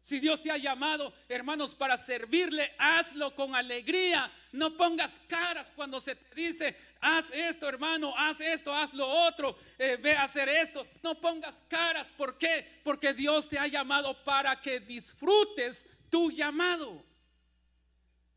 Si 0.06 0.20
Dios 0.20 0.40
te 0.40 0.52
ha 0.52 0.56
llamado, 0.56 1.12
hermanos, 1.28 1.74
para 1.74 1.96
servirle, 1.96 2.72
hazlo 2.78 3.34
con 3.34 3.56
alegría. 3.56 4.30
No 4.52 4.76
pongas 4.76 5.20
caras 5.26 5.72
cuando 5.74 5.98
se 5.98 6.14
te 6.14 6.32
dice, 6.32 6.76
haz 7.00 7.32
esto, 7.32 7.68
hermano, 7.68 8.16
haz 8.16 8.40
esto, 8.40 8.72
haz 8.72 8.94
lo 8.94 9.04
otro, 9.04 9.58
eh, 9.76 9.98
ve 10.00 10.16
a 10.16 10.22
hacer 10.22 10.48
esto. 10.48 10.86
No 11.02 11.20
pongas 11.20 11.64
caras. 11.68 12.12
¿Por 12.12 12.38
qué? 12.38 12.80
Porque 12.84 13.14
Dios 13.14 13.48
te 13.48 13.58
ha 13.58 13.66
llamado 13.66 14.22
para 14.22 14.60
que 14.60 14.78
disfrutes 14.78 15.88
tu 16.08 16.30
llamado. 16.30 17.04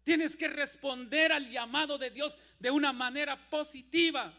Tienes 0.03 0.35
que 0.35 0.47
responder 0.47 1.31
al 1.31 1.51
llamado 1.51 1.99
de 1.99 2.09
Dios 2.09 2.35
de 2.57 2.71
una 2.71 2.93
manera 2.93 3.47
positiva. 3.47 4.33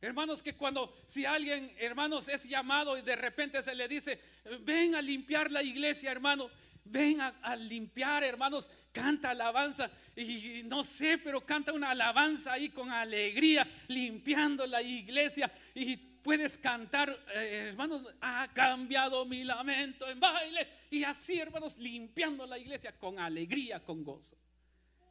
Hermanos, 0.00 0.42
que 0.42 0.54
cuando 0.54 0.94
si 1.06 1.24
alguien, 1.24 1.74
hermanos, 1.78 2.28
es 2.28 2.44
llamado 2.44 2.98
y 2.98 3.02
de 3.02 3.16
repente 3.16 3.62
se 3.62 3.74
le 3.74 3.88
dice, 3.88 4.20
ven 4.60 4.94
a 4.94 5.00
limpiar 5.00 5.50
la 5.50 5.62
iglesia, 5.62 6.10
hermano, 6.10 6.50
ven 6.84 7.20
a, 7.20 7.56
limpiar, 7.56 8.22
hermanos, 8.22 8.70
canta 8.92 9.30
alabanza. 9.30 9.90
Y, 10.14 10.62
no 10.64 10.84
sé, 10.84 11.18
pero 11.18 11.44
canta 11.44 11.72
una 11.72 11.90
alabanza 11.90 12.52
ahí 12.52 12.68
con 12.68 12.90
alegría, 12.90 13.66
limpiando 13.88 14.66
la 14.66 14.82
iglesia. 14.82 15.50
Y 15.74 15.96
puedes 15.96 16.58
cantar, 16.58 17.18
eh, 17.34 17.68
hermanos, 17.70 18.02
ha 18.20 18.48
cambiado 18.52 19.24
mi 19.24 19.44
lamento 19.44 20.08
en 20.08 20.20
baile. 20.20 20.68
Y 20.90 21.04
así, 21.04 21.38
hermanos, 21.38 21.78
limpiando 21.78 22.46
la 22.46 22.58
iglesia 22.58 22.96
con 22.98 23.18
alegría, 23.18 23.82
con 23.82 24.04
gozo. 24.04 24.36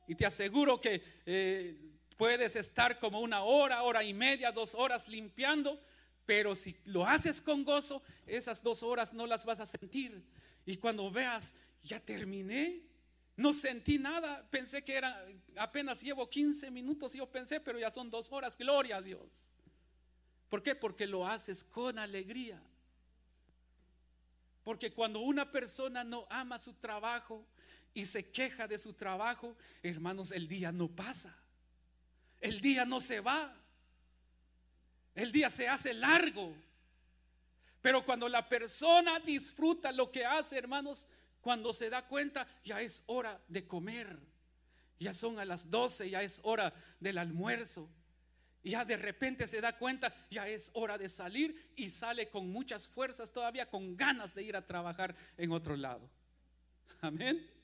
Y 0.07 0.15
te 0.15 0.27
aseguro 0.27 0.79
que... 0.79 1.01
Eh, 1.25 1.91
Puedes 2.17 2.55
estar 2.55 2.99
como 2.99 3.19
una 3.19 3.43
hora, 3.43 3.83
hora 3.83 4.03
y 4.03 4.13
media, 4.13 4.51
dos 4.51 4.73
horas 4.73 5.07
limpiando, 5.09 5.81
pero 6.25 6.55
si 6.55 6.77
lo 6.85 7.05
haces 7.05 7.41
con 7.41 7.65
gozo, 7.65 8.01
esas 8.25 8.63
dos 8.63 8.83
horas 8.83 9.13
no 9.13 9.27
las 9.27 9.43
vas 9.43 9.59
a 9.59 9.65
sentir. 9.65 10.23
Y 10.65 10.77
cuando 10.77 11.11
veas, 11.11 11.55
ya 11.83 11.99
terminé, 11.99 12.81
no 13.35 13.51
sentí 13.51 13.99
nada, 13.99 14.47
pensé 14.49 14.83
que 14.83 14.95
era, 14.95 15.27
apenas 15.57 16.01
llevo 16.01 16.29
15 16.29 16.71
minutos, 16.71 17.13
yo 17.13 17.29
pensé, 17.29 17.59
pero 17.59 17.77
ya 17.77 17.89
son 17.89 18.09
dos 18.09 18.31
horas, 18.31 18.57
gloria 18.57 18.97
a 18.97 19.01
Dios. 19.01 19.57
¿Por 20.47 20.63
qué? 20.63 20.73
Porque 20.73 21.05
lo 21.07 21.27
haces 21.27 21.65
con 21.65 21.99
alegría. 21.99 22.61
Porque 24.63 24.93
cuando 24.93 25.19
una 25.19 25.51
persona 25.51 26.03
no 26.05 26.25
ama 26.29 26.57
su 26.57 26.73
trabajo 26.75 27.45
y 27.93 28.05
se 28.05 28.31
queja 28.31 28.67
de 28.67 28.77
su 28.77 28.93
trabajo, 28.93 29.55
hermanos, 29.83 30.31
el 30.31 30.47
día 30.47 30.71
no 30.71 30.87
pasa 30.87 31.37
el 32.41 32.61
día 32.61 32.85
no 32.85 32.99
se 32.99 33.19
va. 33.19 33.53
El 35.13 35.31
día 35.31 35.49
se 35.49 35.67
hace 35.67 35.93
largo. 35.93 36.53
Pero 37.81 38.03
cuando 38.03 38.27
la 38.27 38.49
persona 38.49 39.19
disfruta 39.19 39.91
lo 39.91 40.11
que 40.11 40.25
hace, 40.25 40.57
hermanos, 40.57 41.07
cuando 41.41 41.71
se 41.73 41.89
da 41.89 42.07
cuenta, 42.07 42.47
ya 42.63 42.81
es 42.81 43.03
hora 43.05 43.39
de 43.47 43.67
comer. 43.67 44.17
Ya 44.99 45.13
son 45.13 45.37
a 45.39 45.45
las 45.45 45.69
12, 45.69 46.09
ya 46.09 46.23
es 46.23 46.39
hora 46.43 46.73
del 46.99 47.17
almuerzo. 47.17 47.89
Ya 48.63 48.83
de 48.83 48.97
repente 48.97 49.45
se 49.45 49.61
da 49.61 49.77
cuenta, 49.77 50.11
ya 50.31 50.47
es 50.47 50.71
hora 50.73 50.97
de 50.97 51.07
salir 51.07 51.71
y 51.75 51.91
sale 51.91 52.29
con 52.29 52.49
muchas 52.49 52.87
fuerzas 52.87 53.31
todavía, 53.31 53.69
con 53.69 53.95
ganas 53.95 54.33
de 54.33 54.41
ir 54.41 54.55
a 54.55 54.65
trabajar 54.65 55.15
en 55.37 55.51
otro 55.51 55.75
lado. 55.77 56.09
Amén. 57.01 57.54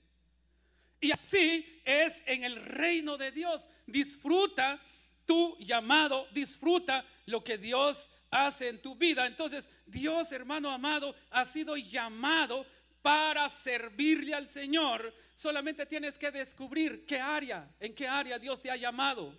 Y 1.01 1.11
así 1.11 1.81
es 1.83 2.23
en 2.27 2.43
el 2.43 2.55
reino 2.55 3.17
de 3.17 3.31
Dios. 3.31 3.69
Disfruta 3.87 4.79
tu 5.25 5.57
llamado, 5.57 6.27
disfruta 6.31 7.03
lo 7.25 7.43
que 7.43 7.57
Dios 7.57 8.11
hace 8.29 8.69
en 8.69 8.81
tu 8.81 8.95
vida. 8.95 9.25
Entonces, 9.25 9.69
Dios, 9.87 10.31
hermano 10.31 10.69
amado, 10.69 11.15
ha 11.31 11.43
sido 11.45 11.75
llamado 11.75 12.65
para 13.01 13.49
servirle 13.49 14.35
al 14.35 14.47
Señor. 14.47 15.13
Solamente 15.33 15.87
tienes 15.87 16.17
que 16.17 16.29
descubrir 16.29 17.05
qué 17.05 17.19
área, 17.19 17.67
en 17.79 17.95
qué 17.95 18.07
área 18.07 18.37
Dios 18.37 18.61
te 18.61 18.69
ha 18.69 18.75
llamado. 18.75 19.35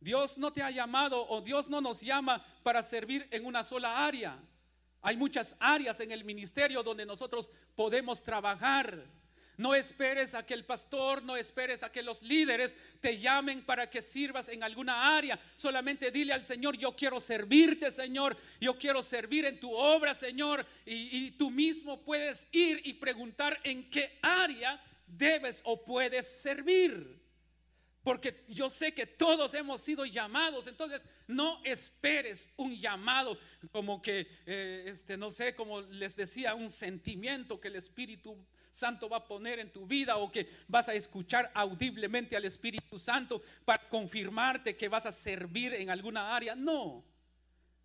Dios 0.00 0.36
no 0.36 0.52
te 0.52 0.62
ha 0.62 0.70
llamado 0.70 1.26
o 1.28 1.40
Dios 1.40 1.68
no 1.68 1.80
nos 1.80 2.00
llama 2.00 2.44
para 2.62 2.82
servir 2.82 3.26
en 3.30 3.46
una 3.46 3.64
sola 3.64 4.04
área. 4.04 4.36
Hay 5.00 5.16
muchas 5.16 5.56
áreas 5.60 6.00
en 6.00 6.10
el 6.10 6.24
ministerio 6.24 6.82
donde 6.82 7.06
nosotros 7.06 7.50
podemos 7.76 8.24
trabajar. 8.24 9.04
No 9.58 9.74
esperes 9.74 10.34
a 10.34 10.44
que 10.44 10.52
el 10.52 10.64
pastor, 10.64 11.22
no 11.22 11.36
esperes 11.36 11.82
a 11.82 11.90
que 11.90 12.02
los 12.02 12.22
líderes 12.22 12.76
te 13.00 13.18
llamen 13.18 13.64
para 13.64 13.88
que 13.88 14.02
sirvas 14.02 14.50
en 14.50 14.62
alguna 14.62 15.16
área. 15.16 15.38
Solamente 15.54 16.10
dile 16.10 16.34
al 16.34 16.44
Señor, 16.44 16.76
yo 16.76 16.94
quiero 16.94 17.20
servirte, 17.20 17.90
Señor. 17.90 18.36
Yo 18.60 18.78
quiero 18.78 19.02
servir 19.02 19.46
en 19.46 19.58
tu 19.58 19.72
obra, 19.72 20.12
Señor. 20.12 20.66
Y, 20.84 21.30
tú 21.32 21.50
mismo 21.50 22.02
puedes 22.02 22.48
ir 22.52 22.82
y 22.84 22.94
preguntar 22.94 23.58
en 23.64 23.88
qué 23.88 24.18
área 24.20 24.82
debes 25.06 25.62
o 25.64 25.82
puedes 25.82 26.26
servir. 26.26 27.24
Porque 28.02 28.44
yo 28.48 28.68
sé 28.68 28.92
que 28.92 29.06
todos 29.06 29.54
hemos 29.54 29.80
sido 29.80 30.04
llamados. 30.04 30.66
Entonces, 30.66 31.06
no 31.26 31.62
esperes 31.64 32.52
un 32.56 32.76
llamado 32.76 33.38
como 33.72 34.02
que, 34.02 34.28
eh, 34.44 34.84
este, 34.86 35.16
no 35.16 35.30
sé, 35.30 35.54
como 35.54 35.80
les 35.80 36.14
decía, 36.14 36.54
un 36.54 36.70
sentimiento 36.70 37.58
que 37.58 37.68
el 37.68 37.76
Espíritu 37.76 38.36
Santo 38.76 39.08
va 39.08 39.16
a 39.16 39.24
poner 39.24 39.58
en 39.58 39.72
tu 39.72 39.86
vida 39.86 40.18
o 40.18 40.30
que 40.30 40.46
vas 40.68 40.90
a 40.90 40.94
escuchar 40.94 41.50
audiblemente 41.54 42.36
al 42.36 42.44
Espíritu 42.44 42.98
Santo 42.98 43.42
para 43.64 43.88
confirmarte 43.88 44.76
que 44.76 44.88
vas 44.88 45.06
a 45.06 45.12
servir 45.12 45.72
en 45.72 45.88
alguna 45.88 46.36
área. 46.36 46.54
No. 46.54 47.02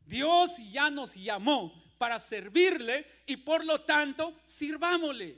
Dios 0.05 0.57
ya 0.69 0.89
nos 0.89 1.15
llamó 1.15 1.73
para 1.97 2.19
servirle 2.19 3.05
y 3.25 3.37
por 3.37 3.63
lo 3.63 3.81
tanto 3.81 4.37
sirvámosle. 4.45 5.37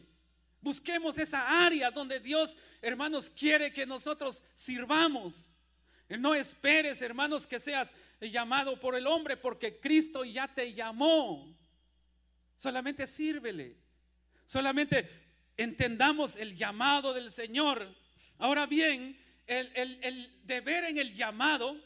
Busquemos 0.59 1.19
esa 1.19 1.63
área 1.63 1.91
donde 1.91 2.19
Dios, 2.19 2.57
hermanos, 2.81 3.29
quiere 3.29 3.71
que 3.71 3.85
nosotros 3.85 4.43
sirvamos. 4.55 5.55
No 6.09 6.33
esperes, 6.33 7.01
hermanos, 7.03 7.45
que 7.45 7.59
seas 7.59 7.93
llamado 8.19 8.79
por 8.79 8.95
el 8.95 9.05
hombre 9.05 9.37
porque 9.37 9.79
Cristo 9.79 10.25
ya 10.25 10.47
te 10.47 10.73
llamó. 10.73 11.55
Solamente 12.55 13.05
sírvele. 13.05 13.83
Solamente 14.45 15.22
entendamos 15.57 16.35
el 16.35 16.55
llamado 16.55 17.13
del 17.13 17.31
Señor. 17.31 17.93
Ahora 18.39 18.65
bien, 18.65 19.17
el, 19.47 20.41
deber 20.43 20.85
en 20.85 20.97
el 20.97 21.13
llamado, 21.13 21.77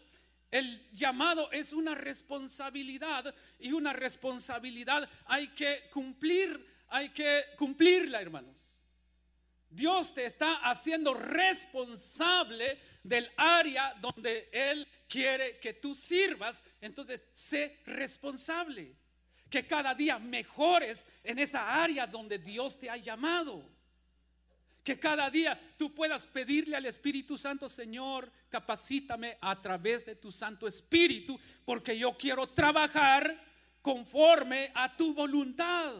el 0.51 0.91
llamado 0.91 1.51
es 1.51 1.73
una 1.73 1.95
responsabilidad 1.95 3.33
y 3.59 3.71
una 3.71 3.93
responsabilidad 3.93 5.09
hay 5.25 5.49
que 5.49 5.89
cumplir, 5.91 6.65
hay 6.89 7.09
que 7.09 7.43
cumplirla, 7.57 8.21
hermanos. 8.21 8.79
Dios 9.69 10.13
te 10.13 10.25
está 10.25 10.69
haciendo 10.69 11.13
responsable 11.13 12.79
del 13.03 13.29
área 13.35 13.93
donde 13.99 14.49
Él 14.51 14.87
quiere 15.09 15.59
que 15.59 15.73
tú 15.73 15.93
sirvas. 15.93 16.63
Entonces, 16.79 17.25
sé 17.33 17.81
responsable 17.85 18.95
que 19.49 19.65
cada 19.65 19.95
día 19.95 20.19
mejores 20.19 21.05
en 21.23 21.39
esa 21.39 21.81
área 21.83 22.07
donde 22.07 22.37
Dios 22.37 22.77
te 22.77 22.89
ha 22.89 22.97
llamado. 22.97 23.63
Que 24.83 24.99
cada 24.99 25.29
día 25.29 25.59
tú 25.77 25.93
puedas 25.93 26.27
pedirle 26.27 26.75
al 26.75 26.85
Espíritu 26.85 27.37
Santo, 27.37 27.67
Señor, 27.67 28.31
capacítame 28.49 29.37
a 29.41 29.61
través 29.61 30.05
de 30.05 30.15
tu 30.15 30.31
Santo 30.31 30.67
Espíritu, 30.67 31.39
porque 31.65 31.97
yo 31.97 32.17
quiero 32.17 32.47
trabajar 32.47 33.43
conforme 33.81 34.71
a 34.73 34.95
tu 34.95 35.13
voluntad. 35.13 35.93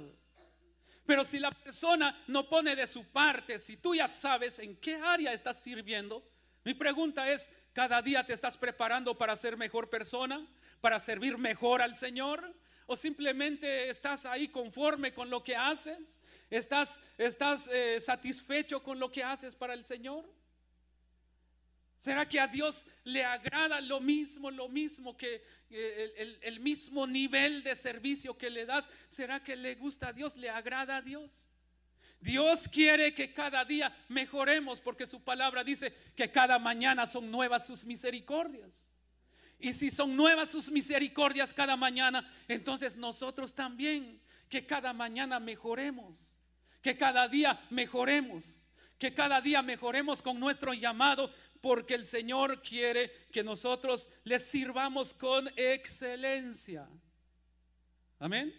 Pero 1.05 1.23
si 1.23 1.39
la 1.39 1.51
persona 1.51 2.23
no 2.27 2.49
pone 2.49 2.75
de 2.75 2.85
su 2.85 3.05
parte, 3.05 3.59
si 3.59 3.77
tú 3.77 3.95
ya 3.95 4.09
sabes 4.09 4.59
en 4.59 4.75
qué 4.75 4.95
área 4.95 5.31
estás 5.31 5.61
sirviendo, 5.61 6.21
mi 6.65 6.73
pregunta 6.73 7.31
es, 7.31 7.49
¿cada 7.71 8.01
día 8.01 8.25
te 8.25 8.33
estás 8.33 8.57
preparando 8.57 9.17
para 9.17 9.37
ser 9.37 9.55
mejor 9.55 9.89
persona? 9.89 10.45
¿Para 10.81 10.99
servir 10.99 11.37
mejor 11.37 11.81
al 11.81 11.95
Señor? 11.95 12.53
¿O 12.89 12.95
simplemente 12.95 13.89
estás 13.89 14.25
ahí 14.25 14.47
conforme 14.47 15.13
con 15.13 15.29
lo 15.29 15.43
que 15.43 15.55
haces? 15.55 16.21
¿Estás, 16.49 17.01
estás 17.17 17.67
eh, 17.67 17.99
satisfecho 17.99 18.81
con 18.81 18.97
lo 18.97 19.11
que 19.11 19.23
haces 19.23 19.55
para 19.55 19.73
el 19.73 19.83
Señor? 19.83 20.25
¿Será 21.97 22.27
que 22.27 22.39
a 22.39 22.47
Dios 22.47 22.85
le 23.03 23.25
agrada 23.25 23.81
lo 23.81 23.99
mismo, 23.99 24.49
lo 24.49 24.69
mismo 24.69 25.17
que 25.17 25.43
eh, 25.69 26.13
el, 26.17 26.39
el, 26.41 26.59
mismo 26.61 27.05
nivel 27.05 27.61
de 27.61 27.75
servicio 27.75 28.37
que 28.37 28.49
le 28.49 28.65
das? 28.65 28.89
¿Será 29.09 29.43
que 29.43 29.57
le 29.57 29.75
gusta 29.75 30.07
a 30.09 30.13
Dios, 30.13 30.37
le 30.37 30.49
agrada 30.49 30.97
a 30.97 31.01
Dios? 31.01 31.49
Dios 32.21 32.69
quiere 32.69 33.13
que 33.13 33.33
cada 33.33 33.65
día 33.65 33.93
mejoremos 34.07 34.79
porque 34.79 35.05
su 35.05 35.21
palabra 35.21 35.65
dice 35.65 35.93
que 36.15 36.31
cada 36.31 36.57
mañana 36.57 37.05
son 37.05 37.29
nuevas 37.29 37.67
sus 37.67 37.83
misericordias. 37.83 38.89
Y 39.59 39.73
si 39.73 39.89
son 39.89 40.15
nuevas 40.15 40.51
sus 40.51 40.69
misericordias 40.71 41.53
cada 41.53 41.75
mañana, 41.75 42.29
entonces 42.47 42.95
nosotros 42.95 43.55
también, 43.55 44.21
que 44.49 44.65
cada 44.65 44.93
mañana 44.93 45.39
mejoremos, 45.39 46.39
que 46.81 46.95
cada 46.95 47.27
día 47.27 47.59
mejoremos, 47.69 48.67
que 48.97 49.13
cada 49.13 49.41
día 49.41 49.61
mejoremos 49.61 50.21
con 50.21 50.39
nuestro 50.39 50.73
llamado, 50.73 51.31
porque 51.61 51.95
el 51.95 52.05
Señor 52.05 52.61
quiere 52.61 53.11
que 53.31 53.43
nosotros 53.43 54.09
le 54.23 54.39
sirvamos 54.39 55.13
con 55.13 55.49
excelencia. 55.55 56.87
Amén. 58.19 58.53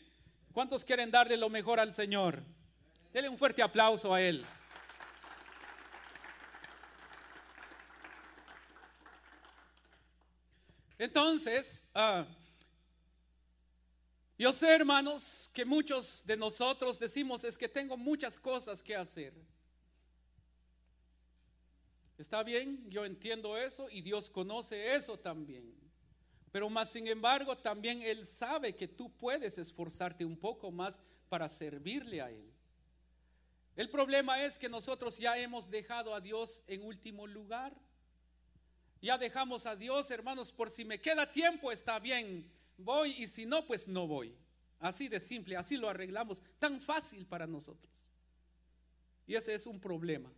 ¿Cuántos 0.53 0.85
quieren 0.85 1.11
darle 1.11 1.37
lo 1.37 1.49
mejor 1.49 1.81
al 1.81 1.95
Señor? 1.95 2.43
Dele 3.13 3.29
un 3.29 3.39
fuerte 3.39 3.63
aplauso 3.63 4.13
a 4.13 4.21
Él. 4.21 4.45
Entonces, 10.99 11.89
ah, 11.95 12.27
yo 14.37 14.53
sé, 14.53 14.69
hermanos, 14.75 15.51
que 15.55 15.65
muchos 15.65 16.25
de 16.27 16.37
nosotros 16.37 16.99
decimos 16.99 17.45
es 17.45 17.57
que 17.57 17.69
tengo 17.69 17.97
muchas 17.97 18.39
cosas 18.39 18.83
que 18.83 18.95
hacer. 18.95 19.33
Está 22.17 22.43
bien, 22.43 22.85
yo 22.91 23.05
entiendo 23.05 23.57
eso 23.57 23.89
y 23.91 24.01
Dios 24.01 24.29
conoce 24.29 24.95
eso 24.95 25.17
también. 25.17 25.73
Pero 26.51 26.69
más 26.69 26.91
sin 26.91 27.07
embargo, 27.07 27.57
también 27.57 28.03
Él 28.03 28.25
sabe 28.25 28.75
que 28.75 28.89
tú 28.89 29.11
puedes 29.17 29.59
esforzarte 29.59 30.25
un 30.25 30.37
poco 30.37 30.71
más 30.71 31.01
para 31.29 31.49
servirle 31.49 32.21
a 32.21 32.31
Él. 32.31 32.53
El 33.77 33.89
problema 33.91 34.45
es 34.45 34.59
que 34.59 34.69
nosotros 34.69 35.19
ya 35.19 35.39
hemos 35.39 35.71
dejado 35.71 36.13
a 36.13 36.21
Dios 36.21 36.65
en 36.67 36.83
último 36.83 37.27
lugar. 37.27 37.73
Ya 39.01 39.17
dejamos 39.17 39.67
a 39.67 39.77
Dios, 39.77 40.11
hermanos, 40.11 40.51
por 40.53 40.71
si 40.71 40.85
me 40.85 41.01
queda 41.01 41.31
tiempo, 41.31 41.71
está 41.71 41.99
bien, 41.99 42.51
voy 42.77 43.11
y 43.13 43.29
si 43.29 43.47
no, 43.47 43.67
pues 43.67 43.87
no 43.87 44.07
voy. 44.07 44.35
Así 44.81 45.09
de 45.09 45.21
simple, 45.21 45.57
así 45.57 45.77
lo 45.77 45.89
arreglamos, 45.89 46.43
tan 46.59 46.81
fácil 46.81 47.27
para 47.27 47.47
nosotros. 47.47 48.11
Y 49.27 49.35
ese 49.35 49.55
es 49.55 49.67
un 49.67 49.81
problema. 49.81 50.33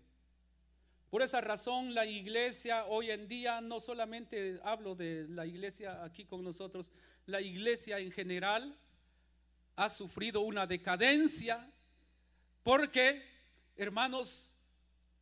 Por 1.10 1.22
esa 1.22 1.40
razón 1.40 1.94
la 1.94 2.06
iglesia 2.06 2.84
hoy 2.86 3.10
en 3.10 3.26
día, 3.26 3.60
no 3.60 3.80
solamente 3.80 4.60
hablo 4.62 4.94
de 4.94 5.26
la 5.28 5.44
iglesia 5.44 6.04
aquí 6.04 6.24
con 6.24 6.44
nosotros, 6.44 6.92
la 7.26 7.40
iglesia 7.40 7.98
en 7.98 8.12
general 8.12 8.78
ha 9.76 9.90
sufrido 9.90 10.40
una 10.42 10.66
decadencia 10.66 11.68
porque, 12.62 13.24
hermanos, 13.76 14.54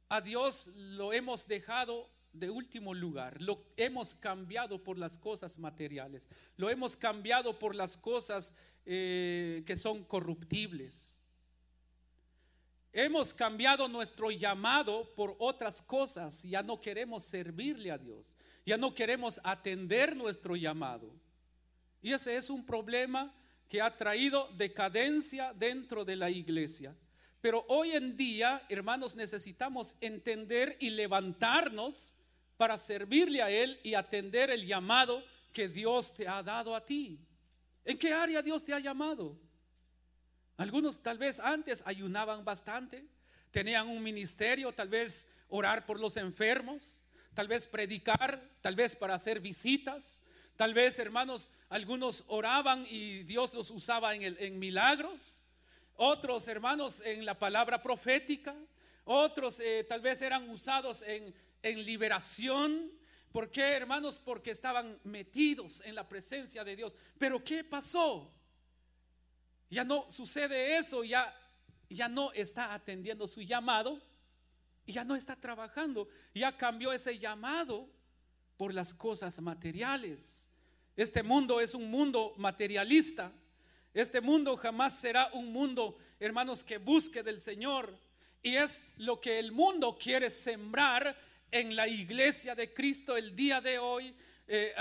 a 0.08 0.20
Dios 0.20 0.68
lo 0.74 1.12
hemos 1.12 1.46
dejado 1.46 2.10
de 2.32 2.50
último 2.50 2.94
lugar, 2.94 3.40
lo 3.40 3.64
hemos 3.76 4.14
cambiado 4.14 4.82
por 4.82 4.98
las 4.98 5.18
cosas 5.18 5.58
materiales, 5.58 6.28
lo 6.56 6.70
hemos 6.70 6.96
cambiado 6.96 7.58
por 7.58 7.74
las 7.74 7.96
cosas 7.96 8.56
eh, 8.86 9.62
que 9.66 9.76
son 9.76 10.04
corruptibles. 10.04 11.20
Hemos 12.92 13.34
cambiado 13.34 13.86
nuestro 13.86 14.30
llamado 14.30 15.14
por 15.14 15.36
otras 15.38 15.82
cosas. 15.82 16.42
Ya 16.42 16.62
no 16.62 16.80
queremos 16.80 17.22
servirle 17.22 17.90
a 17.90 17.98
Dios. 17.98 18.34
Ya 18.64 18.76
no 18.76 18.94
queremos 18.94 19.40
atender 19.44 20.16
nuestro 20.16 20.56
llamado. 20.56 21.12
Y 22.00 22.12
ese 22.12 22.36
es 22.36 22.48
un 22.50 22.64
problema 22.64 23.34
que 23.68 23.82
ha 23.82 23.96
traído 23.96 24.48
decadencia 24.56 25.52
dentro 25.52 26.04
de 26.04 26.16
la 26.16 26.30
iglesia. 26.30 26.94
Pero 27.40 27.64
hoy 27.68 27.92
en 27.92 28.16
día, 28.16 28.64
hermanos, 28.68 29.14
necesitamos 29.14 29.96
entender 30.00 30.76
y 30.80 30.90
levantarnos 30.90 32.14
para 32.58 32.76
servirle 32.76 33.40
a 33.40 33.50
Él 33.50 33.80
y 33.84 33.94
atender 33.94 34.50
el 34.50 34.66
llamado 34.66 35.24
que 35.52 35.68
Dios 35.68 36.12
te 36.12 36.28
ha 36.28 36.42
dado 36.42 36.74
a 36.74 36.84
ti. 36.84 37.18
¿En 37.84 37.96
qué 37.96 38.12
área 38.12 38.42
Dios 38.42 38.64
te 38.64 38.74
ha 38.74 38.80
llamado? 38.80 39.38
Algunos 40.56 41.00
tal 41.00 41.18
vez 41.18 41.38
antes 41.38 41.84
ayunaban 41.86 42.44
bastante, 42.44 43.06
tenían 43.52 43.88
un 43.88 44.02
ministerio, 44.02 44.72
tal 44.72 44.88
vez 44.88 45.32
orar 45.48 45.86
por 45.86 46.00
los 46.00 46.16
enfermos, 46.16 47.00
tal 47.32 47.46
vez 47.46 47.64
predicar, 47.64 48.42
tal 48.60 48.74
vez 48.74 48.96
para 48.96 49.14
hacer 49.14 49.38
visitas, 49.38 50.20
tal 50.56 50.74
vez 50.74 50.98
hermanos, 50.98 51.52
algunos 51.68 52.24
oraban 52.26 52.84
y 52.90 53.22
Dios 53.22 53.54
los 53.54 53.70
usaba 53.70 54.16
en, 54.16 54.58
milagros, 54.58 55.44
otros 55.94 56.48
hermanos 56.48 57.02
en 57.02 57.24
la 57.24 57.38
palabra 57.38 57.80
profética, 57.80 58.56
otros 59.04 59.60
eh, 59.60 59.86
tal 59.88 60.00
vez 60.00 60.20
eran 60.20 60.50
usados 60.50 61.02
en, 61.02 61.32
en 61.62 61.84
liberación. 61.84 62.90
¿Por 63.32 63.50
qué, 63.50 63.72
hermanos? 63.74 64.18
Porque 64.18 64.50
estaban 64.50 64.98
metidos 65.04 65.82
en 65.84 65.94
la 65.94 66.08
presencia 66.08 66.64
de 66.64 66.76
Dios. 66.76 66.96
Pero 67.18 67.42
¿qué 67.44 67.64
pasó? 67.64 68.32
Ya 69.70 69.84
no 69.84 70.10
sucede 70.10 70.78
eso, 70.78 71.04
ya, 71.04 71.34
ya 71.90 72.08
no 72.08 72.32
está 72.32 72.72
atendiendo 72.72 73.26
su 73.26 73.42
llamado 73.42 74.00
ya 74.92 75.04
no 75.04 75.14
está 75.14 75.36
trabajando. 75.36 76.08
Ya 76.34 76.56
cambió 76.56 76.92
ese 76.92 77.18
llamado 77.18 77.88
por 78.56 78.74
las 78.74 78.92
cosas 78.94 79.40
materiales. 79.40 80.50
Este 80.96 81.22
mundo 81.22 81.60
es 81.60 81.74
un 81.74 81.90
mundo 81.90 82.34
materialista. 82.36 83.32
Este 83.94 84.20
mundo 84.20 84.56
jamás 84.56 84.98
será 84.98 85.30
un 85.32 85.52
mundo, 85.52 85.96
hermanos, 86.18 86.64
que 86.64 86.78
busque 86.78 87.22
del 87.22 87.40
Señor. 87.40 87.96
Y 88.42 88.56
es 88.56 88.84
lo 88.96 89.20
que 89.20 89.38
el 89.38 89.52
mundo 89.52 89.96
quiere 90.00 90.30
sembrar 90.30 91.16
en 91.50 91.76
la 91.76 91.88
iglesia 91.88 92.54
de 92.54 92.72
Cristo 92.72 93.16
el 93.16 93.34
día 93.34 93.60
de 93.60 93.78
hoy, 93.78 94.14
eh, 94.46 94.74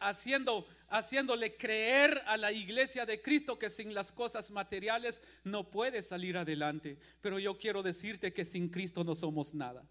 haciendo 0.00 0.66
haciéndole 0.88 1.56
creer 1.56 2.22
a 2.26 2.36
la 2.36 2.52
iglesia 2.52 3.04
de 3.04 3.20
Cristo 3.20 3.58
que 3.58 3.70
sin 3.70 3.94
las 3.94 4.12
cosas 4.12 4.50
materiales 4.50 5.22
no 5.44 5.70
puede 5.70 6.02
salir 6.02 6.36
adelante. 6.36 6.98
Pero 7.20 7.38
yo 7.38 7.58
quiero 7.58 7.82
decirte 7.82 8.32
que 8.32 8.44
sin 8.44 8.68
Cristo 8.68 9.02
no 9.04 9.14
somos 9.14 9.54
nada. 9.54 9.84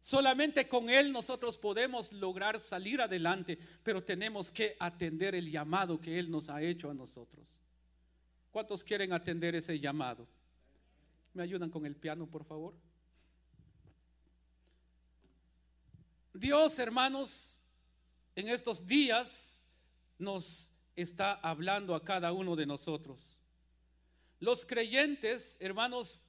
Solamente 0.00 0.68
con 0.68 0.90
Él 0.90 1.12
nosotros 1.12 1.56
podemos 1.56 2.12
lograr 2.12 2.60
salir 2.60 3.00
adelante, 3.00 3.58
pero 3.82 4.02
tenemos 4.02 4.50
que 4.50 4.76
atender 4.78 5.34
el 5.34 5.50
llamado 5.50 5.98
que 5.98 6.18
Él 6.18 6.30
nos 6.30 6.50
ha 6.50 6.60
hecho 6.60 6.90
a 6.90 6.94
nosotros. 6.94 7.62
¿Cuántos 8.50 8.84
quieren 8.84 9.14
atender 9.14 9.54
ese 9.54 9.80
llamado? 9.80 10.28
¿Me 11.32 11.42
ayudan 11.42 11.70
con 11.70 11.86
el 11.86 11.96
piano, 11.96 12.26
por 12.26 12.44
favor? 12.44 12.74
Dios, 16.34 16.80
hermanos, 16.80 17.62
en 18.34 18.48
estos 18.48 18.88
días 18.88 19.64
nos 20.18 20.72
está 20.96 21.34
hablando 21.34 21.94
a 21.94 22.04
cada 22.04 22.32
uno 22.32 22.56
de 22.56 22.66
nosotros. 22.66 23.40
Los 24.40 24.66
creyentes, 24.66 25.56
hermanos, 25.60 26.26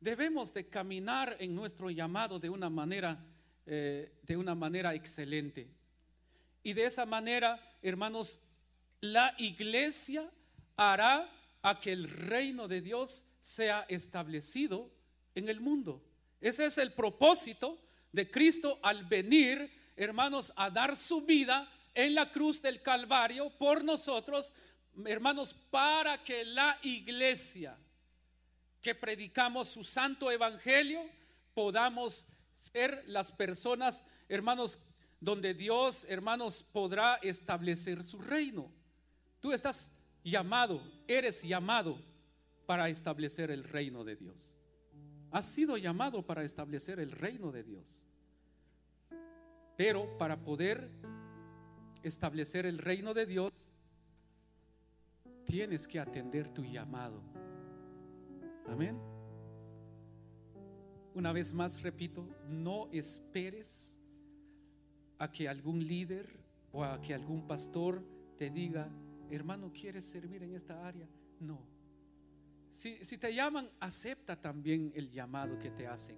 debemos 0.00 0.52
de 0.52 0.68
caminar 0.68 1.36
en 1.38 1.54
nuestro 1.54 1.88
llamado 1.88 2.40
de 2.40 2.50
una 2.50 2.68
manera, 2.68 3.24
eh, 3.64 4.12
de 4.24 4.36
una 4.36 4.56
manera 4.56 4.92
excelente. 4.92 5.70
Y 6.64 6.72
de 6.72 6.86
esa 6.86 7.06
manera, 7.06 7.60
hermanos, 7.80 8.40
la 9.00 9.36
iglesia 9.38 10.28
hará 10.76 11.30
a 11.62 11.78
que 11.78 11.92
el 11.92 12.10
reino 12.10 12.66
de 12.66 12.80
Dios 12.80 13.24
sea 13.40 13.86
establecido 13.88 14.90
en 15.36 15.48
el 15.48 15.60
mundo. 15.60 16.02
Ese 16.40 16.66
es 16.66 16.76
el 16.78 16.92
propósito 16.92 17.78
de 18.12 18.30
Cristo 18.30 18.78
al 18.82 19.04
venir 19.04 19.82
hermanos, 19.96 20.52
a 20.56 20.70
dar 20.70 20.96
su 20.96 21.22
vida 21.22 21.68
en 21.94 22.14
la 22.14 22.30
cruz 22.30 22.62
del 22.62 22.82
Calvario 22.82 23.50
por 23.50 23.84
nosotros, 23.84 24.52
hermanos, 25.04 25.54
para 25.70 26.22
que 26.22 26.44
la 26.44 26.78
iglesia 26.82 27.76
que 28.80 28.94
predicamos 28.94 29.68
su 29.68 29.84
santo 29.84 30.30
evangelio 30.30 31.04
podamos 31.54 32.26
ser 32.54 33.04
las 33.06 33.30
personas, 33.30 34.06
hermanos, 34.28 34.78
donde 35.20 35.54
Dios, 35.54 36.04
hermanos, 36.08 36.62
podrá 36.62 37.16
establecer 37.22 38.02
su 38.02 38.20
reino. 38.20 38.72
Tú 39.40 39.52
estás 39.52 39.98
llamado, 40.24 40.82
eres 41.06 41.42
llamado 41.42 42.00
para 42.66 42.88
establecer 42.88 43.50
el 43.50 43.64
reino 43.64 44.02
de 44.04 44.16
Dios. 44.16 44.56
Has 45.32 45.46
sido 45.46 45.78
llamado 45.78 46.24
para 46.26 46.44
establecer 46.44 47.00
el 47.00 47.10
reino 47.10 47.50
de 47.50 47.62
Dios. 47.62 48.06
Pero 49.76 50.18
para 50.18 50.36
poder 50.36 50.90
establecer 52.02 52.66
el 52.66 52.76
reino 52.76 53.14
de 53.14 53.24
Dios, 53.24 53.50
tienes 55.46 55.88
que 55.88 55.98
atender 55.98 56.50
tu 56.50 56.62
llamado. 56.62 57.22
Amén. 58.68 59.00
Una 61.14 61.32
vez 61.32 61.54
más 61.54 61.80
repito, 61.80 62.28
no 62.48 62.90
esperes 62.92 63.98
a 65.18 65.32
que 65.32 65.48
algún 65.48 65.86
líder 65.86 66.28
o 66.72 66.84
a 66.84 67.00
que 67.00 67.14
algún 67.14 67.46
pastor 67.46 68.02
te 68.36 68.50
diga, 68.50 68.90
hermano, 69.30 69.72
¿quieres 69.72 70.04
servir 70.04 70.42
en 70.42 70.54
esta 70.54 70.86
área? 70.86 71.08
No. 71.40 71.71
Si, 72.72 73.04
si 73.04 73.18
te 73.18 73.32
llaman, 73.34 73.70
acepta 73.78 74.34
también 74.34 74.90
el 74.96 75.10
llamado 75.10 75.58
que 75.58 75.70
te 75.70 75.86
hacen. 75.86 76.16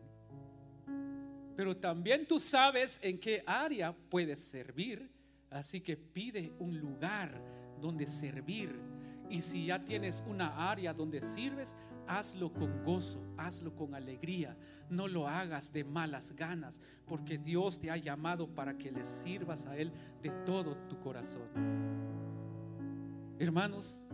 Pero 1.56 1.76
también 1.76 2.26
tú 2.26 2.38
sabes 2.38 3.00
en 3.02 3.18
qué 3.18 3.42
área 3.44 3.92
puedes 3.92 4.40
servir, 4.40 5.10
así 5.50 5.80
que 5.80 5.96
pide 5.96 6.52
un 6.60 6.78
lugar 6.78 7.40
donde 7.80 8.06
servir. 8.06 8.80
Y 9.28 9.40
si 9.40 9.66
ya 9.66 9.84
tienes 9.84 10.24
una 10.28 10.70
área 10.70 10.94
donde 10.94 11.20
sirves, 11.20 11.74
hazlo 12.06 12.52
con 12.52 12.84
gozo, 12.84 13.20
hazlo 13.36 13.72
con 13.72 13.92
alegría. 13.94 14.56
No 14.88 15.08
lo 15.08 15.26
hagas 15.26 15.72
de 15.72 15.82
malas 15.82 16.36
ganas, 16.36 16.80
porque 17.04 17.36
Dios 17.36 17.80
te 17.80 17.90
ha 17.90 17.96
llamado 17.96 18.46
para 18.46 18.78
que 18.78 18.92
le 18.92 19.04
sirvas 19.04 19.66
a 19.66 19.76
Él 19.76 19.90
de 20.22 20.30
todo 20.46 20.76
tu 20.88 21.00
corazón. 21.00 21.48
Hermanos, 23.40 24.06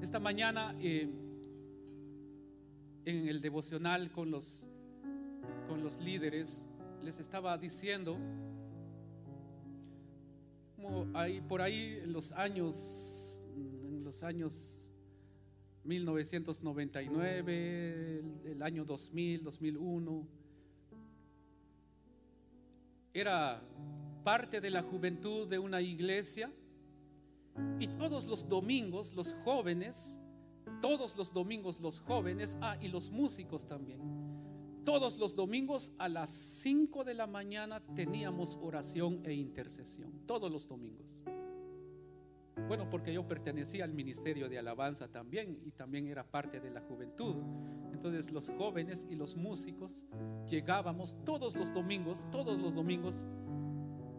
esta 0.00 0.18
mañana 0.18 0.74
eh, 0.78 1.27
en 3.04 3.28
el 3.28 3.40
devocional 3.40 4.10
con 4.12 4.30
los, 4.30 4.70
con 5.68 5.82
los 5.82 6.00
líderes 6.00 6.68
les 7.02 7.18
estaba 7.20 7.56
diciendo, 7.56 8.18
ahí, 11.14 11.40
por 11.40 11.62
ahí 11.62 12.00
en 12.02 12.12
los 12.12 12.32
años, 12.32 13.42
en 13.54 14.04
los 14.04 14.22
años 14.22 14.92
1999, 15.84 18.18
el, 18.18 18.40
el 18.52 18.62
año 18.62 18.84
2000, 18.84 19.42
2001, 19.42 20.28
era 23.14 23.62
parte 24.22 24.60
de 24.60 24.70
la 24.70 24.82
juventud 24.82 25.48
de 25.48 25.58
una 25.58 25.80
iglesia 25.80 26.52
y 27.78 27.86
todos 27.88 28.26
los 28.26 28.48
domingos 28.48 29.14
los 29.14 29.34
jóvenes, 29.44 30.20
todos 30.80 31.16
los 31.16 31.32
domingos 31.32 31.80
los 31.80 32.00
jóvenes, 32.00 32.58
ah, 32.62 32.76
y 32.80 32.88
los 32.88 33.10
músicos 33.10 33.66
también, 33.66 34.00
todos 34.84 35.18
los 35.18 35.36
domingos 35.36 35.94
a 35.98 36.08
las 36.08 36.30
5 36.30 37.04
de 37.04 37.14
la 37.14 37.26
mañana 37.26 37.80
teníamos 37.94 38.58
oración 38.62 39.20
e 39.24 39.34
intercesión, 39.34 40.10
todos 40.26 40.50
los 40.50 40.66
domingos. 40.66 41.24
Bueno, 42.66 42.88
porque 42.90 43.12
yo 43.12 43.26
pertenecía 43.26 43.84
al 43.84 43.92
ministerio 43.92 44.48
de 44.48 44.58
alabanza 44.58 45.08
también 45.08 45.60
y 45.64 45.70
también 45.70 46.06
era 46.06 46.24
parte 46.24 46.60
de 46.60 46.70
la 46.70 46.80
juventud. 46.80 47.36
Entonces 47.92 48.32
los 48.32 48.50
jóvenes 48.50 49.06
y 49.10 49.14
los 49.14 49.36
músicos 49.36 50.06
llegábamos 50.48 51.16
todos 51.24 51.54
los 51.54 51.72
domingos, 51.72 52.26
todos 52.30 52.58
los 52.58 52.74
domingos 52.74 53.26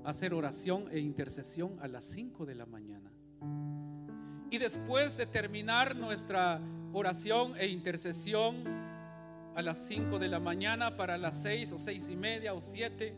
a 0.04 0.10
hacer 0.10 0.34
oración 0.34 0.86
e 0.92 1.00
intercesión 1.00 1.78
a 1.82 1.88
las 1.88 2.06
5 2.06 2.46
de 2.46 2.56
la 2.56 2.66
mañana. 2.66 3.09
Y 4.52 4.58
después 4.58 5.18
de 5.18 5.26
terminar 5.26 5.96
nuestra 5.96 6.60
oración 6.94 7.54
e 7.58 7.68
intercesión 7.68 8.64
a 9.56 9.62
las 9.62 9.78
5 9.88 10.20
de 10.20 10.28
la 10.28 10.40
mañana 10.40 10.96
para 10.98 11.18
las 11.18 11.42
6 11.44 11.74
o 11.74 11.78
seis 11.78 12.10
y 12.10 12.16
media 12.16 12.54
o 12.54 12.60
7, 12.60 13.14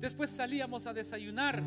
después 0.00 0.30
salíamos 0.30 0.86
a 0.86 0.92
desayunar 0.92 1.62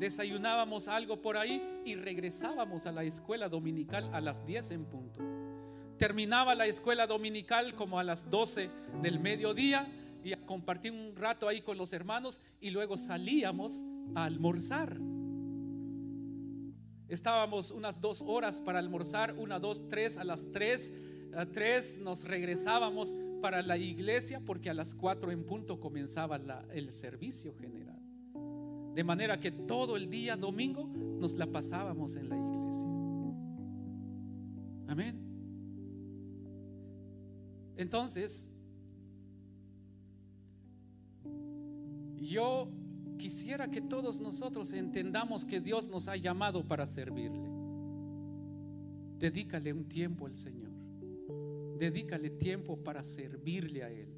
desayunábamos 0.00 0.88
algo 0.88 1.20
por 1.20 1.36
ahí 1.36 1.82
y 1.84 1.94
regresábamos 1.94 2.86
a 2.86 2.92
la 2.92 3.04
escuela 3.04 3.50
dominical 3.50 4.08
a 4.14 4.20
las 4.22 4.46
10 4.46 4.70
en 4.70 4.84
punto. 4.86 5.20
Terminaba 5.98 6.54
la 6.54 6.66
escuela 6.66 7.06
dominical 7.06 7.74
como 7.74 8.00
a 8.00 8.02
las 8.02 8.30
12 8.30 8.70
del 9.02 9.20
mediodía 9.20 9.86
y 10.24 10.32
a 10.32 10.38
compartir 10.46 10.92
un 10.92 11.14
rato 11.14 11.46
ahí 11.46 11.60
con 11.60 11.76
los 11.76 11.92
hermanos 11.92 12.40
y 12.62 12.70
luego 12.70 12.96
salíamos 12.96 13.84
a 14.14 14.24
almorzar. 14.24 14.96
Estábamos 17.10 17.72
unas 17.72 18.00
dos 18.00 18.22
horas 18.22 18.60
para 18.60 18.78
almorzar, 18.78 19.34
una, 19.36 19.58
dos, 19.58 19.88
tres, 19.88 20.16
a 20.16 20.22
las 20.22 20.52
tres, 20.52 20.94
a 21.34 21.44
tres 21.44 21.98
nos 21.98 22.22
regresábamos 22.24 23.12
para 23.42 23.62
la 23.62 23.76
iglesia 23.76 24.40
porque 24.40 24.70
a 24.70 24.74
las 24.74 24.94
cuatro 24.94 25.32
en 25.32 25.44
punto 25.44 25.80
comenzaba 25.80 26.40
el 26.72 26.92
servicio 26.92 27.52
general. 27.56 27.98
De 28.94 29.02
manera 29.02 29.40
que 29.40 29.50
todo 29.50 29.96
el 29.96 30.08
día 30.08 30.36
domingo 30.36 30.86
nos 30.86 31.34
la 31.34 31.46
pasábamos 31.46 32.14
en 32.14 32.28
la 32.28 32.36
iglesia. 32.36 32.86
Amén. 34.86 35.20
Entonces, 37.76 38.54
yo 42.20 42.68
quisiera 43.20 43.70
que 43.70 43.82
todos 43.82 44.18
nosotros 44.18 44.72
entendamos 44.72 45.44
que 45.44 45.60
Dios 45.60 45.90
nos 45.90 46.08
ha 46.08 46.16
llamado 46.16 46.66
para 46.66 46.86
servirle. 46.86 47.50
Dedícale 49.18 49.74
un 49.74 49.84
tiempo 49.84 50.26
al 50.26 50.34
Señor. 50.34 50.70
Dedícale 51.78 52.30
tiempo 52.30 52.82
para 52.82 53.02
servirle 53.02 53.84
a 53.84 53.90
Él. 53.90 54.08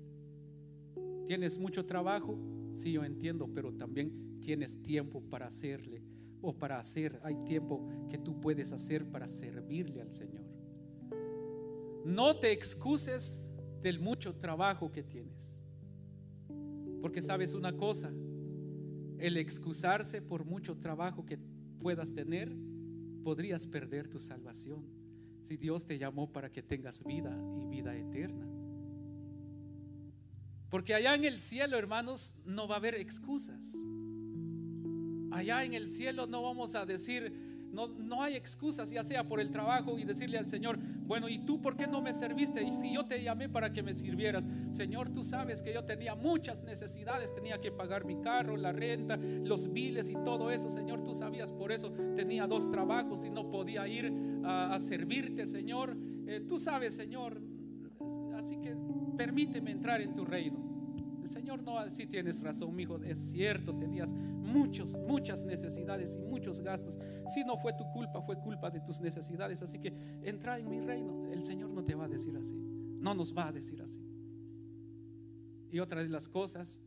¿Tienes 1.26 1.59
mucho 1.59 1.84
trabajo? 1.84 2.38
Sí, 2.70 2.92
yo 2.92 3.05
entiendo, 3.05 3.48
pero 3.53 3.72
también 3.74 4.38
tienes 4.40 4.80
tiempo 4.82 5.20
para 5.20 5.46
hacerle 5.48 6.05
o 6.40 6.57
para 6.57 6.78
hacer. 6.78 7.20
Hay 7.24 7.34
tiempo 7.44 7.84
que 8.09 8.18
tú 8.18 8.40
puedes 8.40 8.72
hacer 8.72 9.05
para 9.05 9.26
servirle 9.26 10.00
al 10.00 10.12
Señor. 10.12 10.44
No 12.05 12.38
te 12.38 12.53
excuses 12.53 13.57
del 13.82 13.98
mucho 13.98 14.36
trabajo 14.36 14.92
que 14.92 15.03
tienes. 15.03 15.61
Porque 17.00 17.20
sabes 17.20 17.55
una 17.55 17.76
cosa, 17.76 18.12
el 19.22 19.36
excusarse 19.36 20.20
por 20.20 20.44
mucho 20.44 20.76
trabajo 20.78 21.24
que 21.24 21.38
puedas 21.78 22.12
tener, 22.12 22.52
podrías 23.22 23.66
perder 23.68 24.08
tu 24.08 24.18
salvación. 24.18 24.84
Si 25.44 25.56
Dios 25.56 25.86
te 25.86 25.96
llamó 25.96 26.32
para 26.32 26.50
que 26.50 26.60
tengas 26.60 27.04
vida 27.04 27.32
y 27.56 27.66
vida 27.66 27.96
eterna. 27.96 28.48
Porque 30.70 30.92
allá 30.94 31.14
en 31.14 31.24
el 31.24 31.38
cielo, 31.38 31.78
hermanos, 31.78 32.40
no 32.44 32.66
va 32.66 32.74
a 32.74 32.78
haber 32.78 32.96
excusas. 32.96 33.76
Allá 35.30 35.64
en 35.64 35.74
el 35.74 35.86
cielo 35.86 36.26
no 36.26 36.42
vamos 36.42 36.74
a 36.74 36.84
decir, 36.84 37.32
no, 37.72 37.88
no 37.88 38.22
hay 38.22 38.36
excusas, 38.36 38.90
ya 38.90 39.02
sea 39.02 39.24
por 39.24 39.40
el 39.40 39.50
trabajo 39.50 39.98
y 39.98 40.04
decirle 40.04 40.38
al 40.38 40.46
Señor, 40.46 40.78
bueno, 40.78 41.28
¿y 41.28 41.38
tú 41.38 41.60
por 41.60 41.76
qué 41.76 41.86
no 41.86 42.02
me 42.02 42.12
serviste? 42.12 42.62
Y 42.62 42.70
si 42.70 42.92
yo 42.94 43.06
te 43.06 43.22
llamé 43.22 43.48
para 43.48 43.72
que 43.72 43.82
me 43.82 43.94
sirvieras, 43.94 44.46
Señor, 44.70 45.10
tú 45.10 45.22
sabes 45.22 45.62
que 45.62 45.72
yo 45.72 45.84
tenía 45.84 46.14
muchas 46.14 46.64
necesidades, 46.64 47.34
tenía 47.34 47.60
que 47.60 47.72
pagar 47.72 48.04
mi 48.04 48.20
carro, 48.20 48.56
la 48.56 48.72
renta, 48.72 49.16
los 49.16 49.72
biles 49.72 50.10
y 50.10 50.14
todo 50.24 50.50
eso, 50.50 50.70
Señor, 50.70 51.02
tú 51.02 51.14
sabías, 51.14 51.52
por 51.52 51.72
eso 51.72 51.92
tenía 52.14 52.46
dos 52.46 52.70
trabajos 52.70 53.24
y 53.24 53.30
no 53.30 53.50
podía 53.50 53.88
ir 53.88 54.12
a, 54.44 54.78
servirte, 54.80 55.46
Señor. 55.46 55.96
Eh, 56.26 56.40
tú 56.46 56.58
sabes, 56.58 56.94
Señor, 56.94 57.40
así 58.36 58.58
que 58.58 58.76
permíteme 59.16 59.70
entrar 59.70 60.00
en 60.00 60.14
tu 60.14 60.24
reino. 60.24 60.71
Señor 61.32 61.62
no 61.62 61.90
si 61.90 62.06
tienes 62.06 62.42
razón, 62.42 62.74
mi 62.74 62.82
hijo, 62.82 63.02
es 63.02 63.18
cierto, 63.18 63.74
tenías 63.74 64.12
muchos, 64.12 64.98
muchas 65.08 65.44
necesidades 65.44 66.16
y 66.16 66.18
muchos 66.20 66.60
gastos. 66.60 66.98
Si 67.32 67.42
no 67.44 67.56
fue 67.56 67.72
tu 67.72 67.84
culpa, 67.92 68.20
fue 68.20 68.38
culpa 68.38 68.70
de 68.70 68.80
tus 68.80 69.00
necesidades. 69.00 69.62
Así 69.62 69.78
que 69.78 69.92
entra 70.22 70.58
en 70.58 70.68
mi 70.68 70.80
reino. 70.80 71.32
El 71.32 71.42
Señor 71.42 71.70
no 71.70 71.82
te 71.82 71.94
va 71.94 72.04
a 72.04 72.08
decir 72.08 72.36
así. 72.36 72.54
No 72.54 73.14
nos 73.14 73.36
va 73.36 73.48
a 73.48 73.52
decir 73.52 73.80
así. 73.80 74.00
Y 75.70 75.78
otra 75.80 76.02
de 76.02 76.10
las 76.10 76.28
cosas, 76.28 76.82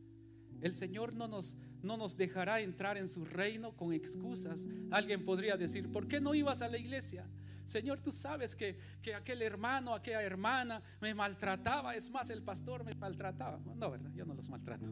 el 0.60 0.74
Señor 0.74 1.16
no 1.16 1.26
nos, 1.26 1.58
no 1.82 1.96
nos 1.96 2.16
dejará 2.16 2.60
entrar 2.60 2.96
en 2.96 3.08
su 3.08 3.24
reino 3.24 3.76
con 3.76 3.92
excusas. 3.92 4.68
Alguien 4.92 5.24
podría 5.24 5.56
decir, 5.56 5.90
¿por 5.90 6.06
qué 6.06 6.20
no 6.20 6.34
ibas 6.34 6.62
a 6.62 6.68
la 6.68 6.78
iglesia? 6.78 7.26
Señor, 7.66 8.00
tú 8.00 8.12
sabes 8.12 8.56
que, 8.56 8.78
que 9.02 9.14
aquel 9.14 9.42
hermano, 9.42 9.92
aquella 9.92 10.22
hermana 10.22 10.82
me 11.00 11.12
maltrataba. 11.14 11.94
Es 11.94 12.10
más, 12.10 12.30
el 12.30 12.42
pastor 12.42 12.84
me 12.84 12.94
maltrataba. 12.94 13.60
No, 13.74 13.90
¿verdad? 13.90 14.10
Yo 14.14 14.24
no 14.24 14.34
los 14.34 14.48
maltrato. 14.48 14.88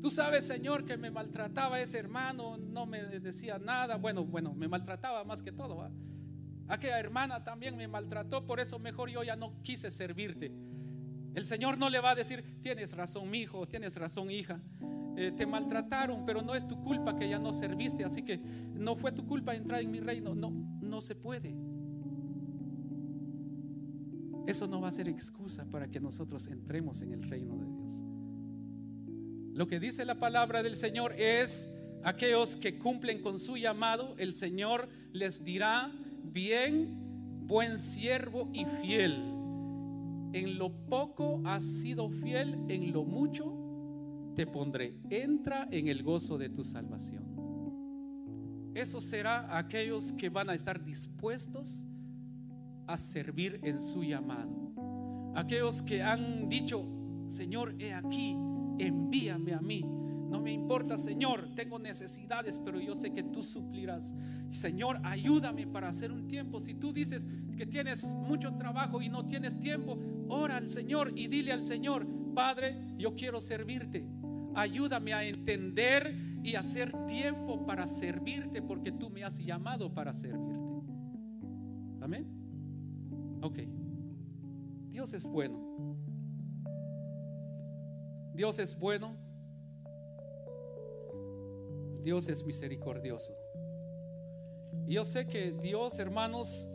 Tú 0.00 0.10
sabes, 0.10 0.46
Señor, 0.46 0.84
que 0.84 0.96
me 0.96 1.10
maltrataba 1.10 1.80
ese 1.80 1.98
hermano, 1.98 2.56
no 2.56 2.86
me 2.86 3.04
decía 3.04 3.58
nada. 3.58 3.96
Bueno, 3.96 4.24
bueno, 4.24 4.54
me 4.54 4.66
maltrataba 4.66 5.22
más 5.24 5.42
que 5.42 5.52
todo. 5.52 5.88
Aquella 6.68 6.98
hermana 6.98 7.44
también 7.44 7.76
me 7.76 7.86
maltrató, 7.86 8.46
por 8.46 8.58
eso 8.58 8.78
mejor 8.78 9.10
yo 9.10 9.22
ya 9.22 9.36
no 9.36 9.62
quise 9.62 9.90
servirte. 9.90 10.52
El 11.34 11.44
Señor 11.44 11.78
no 11.78 11.90
le 11.90 12.00
va 12.00 12.10
a 12.10 12.14
decir, 12.14 12.60
tienes 12.62 12.96
razón, 12.96 13.30
mi 13.30 13.38
hijo, 13.38 13.66
tienes 13.66 13.96
razón, 13.96 14.30
hija. 14.30 14.60
Eh, 15.16 15.32
te 15.36 15.46
maltrataron, 15.46 16.24
pero 16.24 16.42
no 16.42 16.54
es 16.54 16.66
tu 16.66 16.82
culpa 16.82 17.16
que 17.16 17.28
ya 17.28 17.38
no 17.38 17.52
serviste, 17.52 18.04
así 18.04 18.22
que 18.22 18.38
no 18.74 18.96
fue 18.96 19.12
tu 19.12 19.26
culpa 19.26 19.54
entrar 19.54 19.80
en 19.80 19.90
mi 19.90 20.00
reino. 20.00 20.34
No, 20.34 20.50
no 20.80 21.00
se 21.00 21.14
puede. 21.14 21.54
Eso 24.46 24.66
no 24.66 24.80
va 24.80 24.88
a 24.88 24.92
ser 24.92 25.08
excusa 25.08 25.68
para 25.70 25.88
que 25.88 26.00
nosotros 26.00 26.48
entremos 26.48 27.02
en 27.02 27.12
el 27.12 27.22
reino 27.22 27.56
de 27.56 27.66
Dios. 27.66 28.02
Lo 29.54 29.66
que 29.66 29.78
dice 29.78 30.04
la 30.04 30.18
palabra 30.18 30.62
del 30.62 30.76
Señor 30.76 31.12
es, 31.18 31.70
aquellos 32.02 32.56
que 32.56 32.78
cumplen 32.78 33.20
con 33.20 33.38
su 33.38 33.56
llamado, 33.56 34.14
el 34.18 34.32
Señor 34.32 34.88
les 35.12 35.44
dirá, 35.44 35.92
bien, 36.24 37.46
buen 37.46 37.78
siervo 37.78 38.50
y 38.54 38.64
fiel. 38.64 39.12
En 40.32 40.56
lo 40.56 40.72
poco 40.86 41.42
has 41.44 41.64
sido 41.64 42.08
fiel, 42.08 42.58
en 42.68 42.92
lo 42.92 43.04
mucho 43.04 43.61
te 44.34 44.46
pondré. 44.46 44.94
Entra 45.10 45.68
en 45.70 45.88
el 45.88 46.02
gozo 46.02 46.38
de 46.38 46.48
tu 46.48 46.64
salvación. 46.64 47.32
Eso 48.74 49.00
será 49.00 49.56
aquellos 49.56 50.12
que 50.12 50.30
van 50.30 50.48
a 50.48 50.54
estar 50.54 50.82
dispuestos 50.82 51.86
a 52.86 52.96
servir 52.96 53.60
en 53.62 53.80
su 53.80 54.02
llamado. 54.02 55.32
Aquellos 55.34 55.82
que 55.82 56.02
han 56.02 56.48
dicho, 56.48 56.84
Señor, 57.26 57.74
he 57.78 57.92
aquí, 57.92 58.36
envíame 58.78 59.52
a 59.52 59.60
mí. 59.60 59.82
No 59.82 60.40
me 60.40 60.50
importa, 60.50 60.96
Señor, 60.96 61.54
tengo 61.54 61.78
necesidades, 61.78 62.58
pero 62.58 62.80
yo 62.80 62.94
sé 62.94 63.12
que 63.12 63.22
tú 63.22 63.42
suplirás. 63.42 64.16
Señor, 64.48 64.98
ayúdame 65.04 65.66
para 65.66 65.88
hacer 65.88 66.10
un 66.10 66.26
tiempo. 66.26 66.58
Si 66.58 66.72
tú 66.74 66.92
dices 66.92 67.26
que 67.56 67.66
tienes 67.66 68.14
mucho 68.14 68.54
trabajo 68.54 69.02
y 69.02 69.10
no 69.10 69.26
tienes 69.26 69.60
tiempo, 69.60 69.98
ora 70.28 70.56
al 70.56 70.70
Señor 70.70 71.12
y 71.14 71.26
dile 71.26 71.52
al 71.52 71.64
Señor, 71.64 72.06
Padre, 72.34 72.94
yo 72.96 73.14
quiero 73.14 73.42
servirte. 73.42 74.06
Ayúdame 74.54 75.12
a 75.14 75.24
entender 75.24 76.14
y 76.42 76.56
hacer 76.56 76.92
tiempo 77.06 77.64
para 77.64 77.86
servirte 77.86 78.62
porque 78.62 78.92
tú 78.92 79.10
me 79.10 79.24
has 79.24 79.38
llamado 79.38 79.92
para 79.92 80.12
servirte. 80.12 80.72
Amén. 82.00 82.26
Ok. 83.42 83.58
Dios 84.88 85.12
es 85.14 85.24
bueno. 85.24 85.96
Dios 88.34 88.58
es 88.58 88.78
bueno. 88.78 89.16
Dios 92.02 92.28
es 92.28 92.44
misericordioso. 92.44 93.32
Yo 94.88 95.04
sé 95.04 95.26
que 95.26 95.52
Dios, 95.52 95.98
hermanos, 95.98 96.70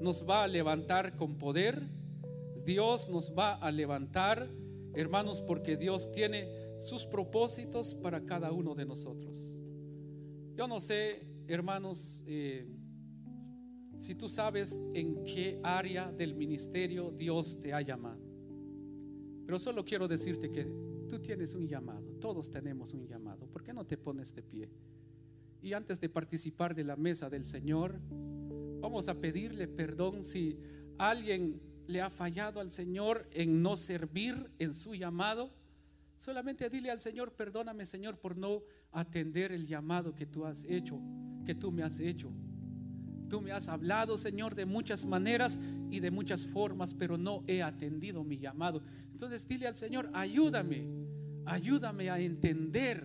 nos 0.00 0.28
va 0.28 0.42
a 0.42 0.48
levantar 0.48 1.16
con 1.16 1.38
poder. 1.38 1.80
Dios 2.64 3.08
nos 3.08 3.36
va 3.36 3.54
a 3.54 3.70
levantar, 3.70 4.48
hermanos, 4.94 5.40
porque 5.40 5.76
Dios 5.76 6.12
tiene 6.12 6.48
sus 6.82 7.06
propósitos 7.06 7.94
para 7.94 8.24
cada 8.24 8.52
uno 8.52 8.74
de 8.74 8.84
nosotros. 8.84 9.60
Yo 10.54 10.66
no 10.66 10.80
sé, 10.80 11.26
hermanos, 11.46 12.24
eh, 12.26 12.66
si 13.96 14.16
tú 14.16 14.28
sabes 14.28 14.78
en 14.94 15.24
qué 15.24 15.60
área 15.62 16.10
del 16.10 16.34
ministerio 16.34 17.12
Dios 17.12 17.60
te 17.60 17.72
ha 17.72 17.80
llamado. 17.80 18.20
Pero 19.46 19.58
solo 19.58 19.84
quiero 19.84 20.08
decirte 20.08 20.50
que 20.50 20.64
tú 21.08 21.20
tienes 21.20 21.54
un 21.54 21.68
llamado, 21.68 22.14
todos 22.20 22.50
tenemos 22.50 22.94
un 22.94 23.06
llamado. 23.06 23.46
¿Por 23.46 23.62
qué 23.62 23.72
no 23.72 23.86
te 23.86 23.96
pones 23.96 24.34
de 24.34 24.42
pie? 24.42 24.68
Y 25.62 25.74
antes 25.74 26.00
de 26.00 26.08
participar 26.08 26.74
de 26.74 26.82
la 26.82 26.96
mesa 26.96 27.30
del 27.30 27.46
Señor, 27.46 28.00
vamos 28.80 29.08
a 29.08 29.20
pedirle 29.20 29.68
perdón 29.68 30.24
si 30.24 30.58
alguien 30.98 31.60
le 31.86 32.00
ha 32.00 32.10
fallado 32.10 32.58
al 32.58 32.72
Señor 32.72 33.28
en 33.30 33.62
no 33.62 33.76
servir 33.76 34.50
en 34.58 34.74
su 34.74 34.94
llamado. 34.94 35.52
Solamente 36.22 36.70
dile 36.70 36.88
al 36.88 37.00
Señor, 37.00 37.32
perdóname 37.32 37.84
Señor 37.84 38.16
por 38.16 38.36
no 38.36 38.62
atender 38.92 39.50
el 39.50 39.66
llamado 39.66 40.14
que 40.14 40.24
tú 40.24 40.46
has 40.46 40.64
hecho, 40.66 41.00
que 41.44 41.52
tú 41.52 41.72
me 41.72 41.82
has 41.82 41.98
hecho. 41.98 42.30
Tú 43.28 43.40
me 43.40 43.50
has 43.50 43.68
hablado, 43.68 44.16
Señor, 44.16 44.54
de 44.54 44.64
muchas 44.64 45.04
maneras 45.04 45.58
y 45.90 45.98
de 45.98 46.12
muchas 46.12 46.46
formas, 46.46 46.94
pero 46.94 47.18
no 47.18 47.42
he 47.48 47.60
atendido 47.60 48.22
mi 48.22 48.38
llamado. 48.38 48.84
Entonces 49.10 49.48
dile 49.48 49.66
al 49.66 49.74
Señor, 49.74 50.10
ayúdame, 50.12 50.86
ayúdame 51.44 52.08
a 52.08 52.20
entender, 52.20 53.04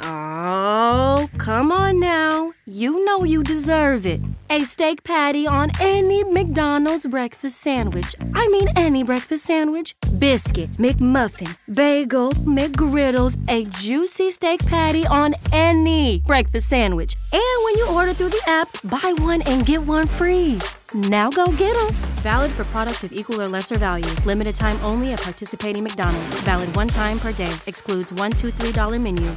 Oh, 0.03 1.29
come 1.37 1.71
on 1.71 1.99
now. 1.99 2.53
You 2.65 3.03
know 3.05 3.23
you 3.23 3.43
deserve 3.43 4.05
it. 4.05 4.21
A 4.49 4.61
steak 4.61 5.03
patty 5.03 5.47
on 5.47 5.71
any 5.79 6.23
McDonald's 6.23 7.05
breakfast 7.07 7.57
sandwich. 7.57 8.15
I 8.33 8.47
mean, 8.49 8.67
any 8.75 9.03
breakfast 9.03 9.45
sandwich. 9.45 9.95
Biscuit, 10.19 10.71
McMuffin, 10.71 11.55
bagel, 11.73 12.31
McGriddles, 12.31 13.37
a 13.49 13.65
juicy 13.65 14.31
steak 14.31 14.65
patty 14.65 15.05
on 15.07 15.33
any 15.51 16.19
breakfast 16.25 16.69
sandwich. 16.69 17.15
And 17.31 17.65
when 17.65 17.77
you 17.77 17.87
order 17.89 18.13
through 18.13 18.29
the 18.29 18.43
app, 18.47 18.69
buy 18.83 19.13
one 19.17 19.41
and 19.43 19.65
get 19.65 19.81
one 19.81 20.07
free. 20.07 20.59
Now 20.93 21.29
go 21.29 21.45
get 21.45 21.73
them. 21.75 21.93
Valid 22.21 22.51
for 22.51 22.65
product 22.65 23.03
of 23.05 23.13
equal 23.13 23.41
or 23.41 23.47
lesser 23.47 23.77
value. 23.77 24.09
Limited 24.25 24.55
time 24.55 24.77
only 24.83 25.13
at 25.13 25.21
participating 25.21 25.83
McDonald's. 25.83 26.37
Valid 26.41 26.75
one 26.75 26.87
time 26.87 27.17
per 27.19 27.31
day. 27.31 27.53
Excludes 27.65 28.11
$1, 28.11 28.31
$2, 28.31 28.51
$3 28.51 29.01
menu. 29.01 29.31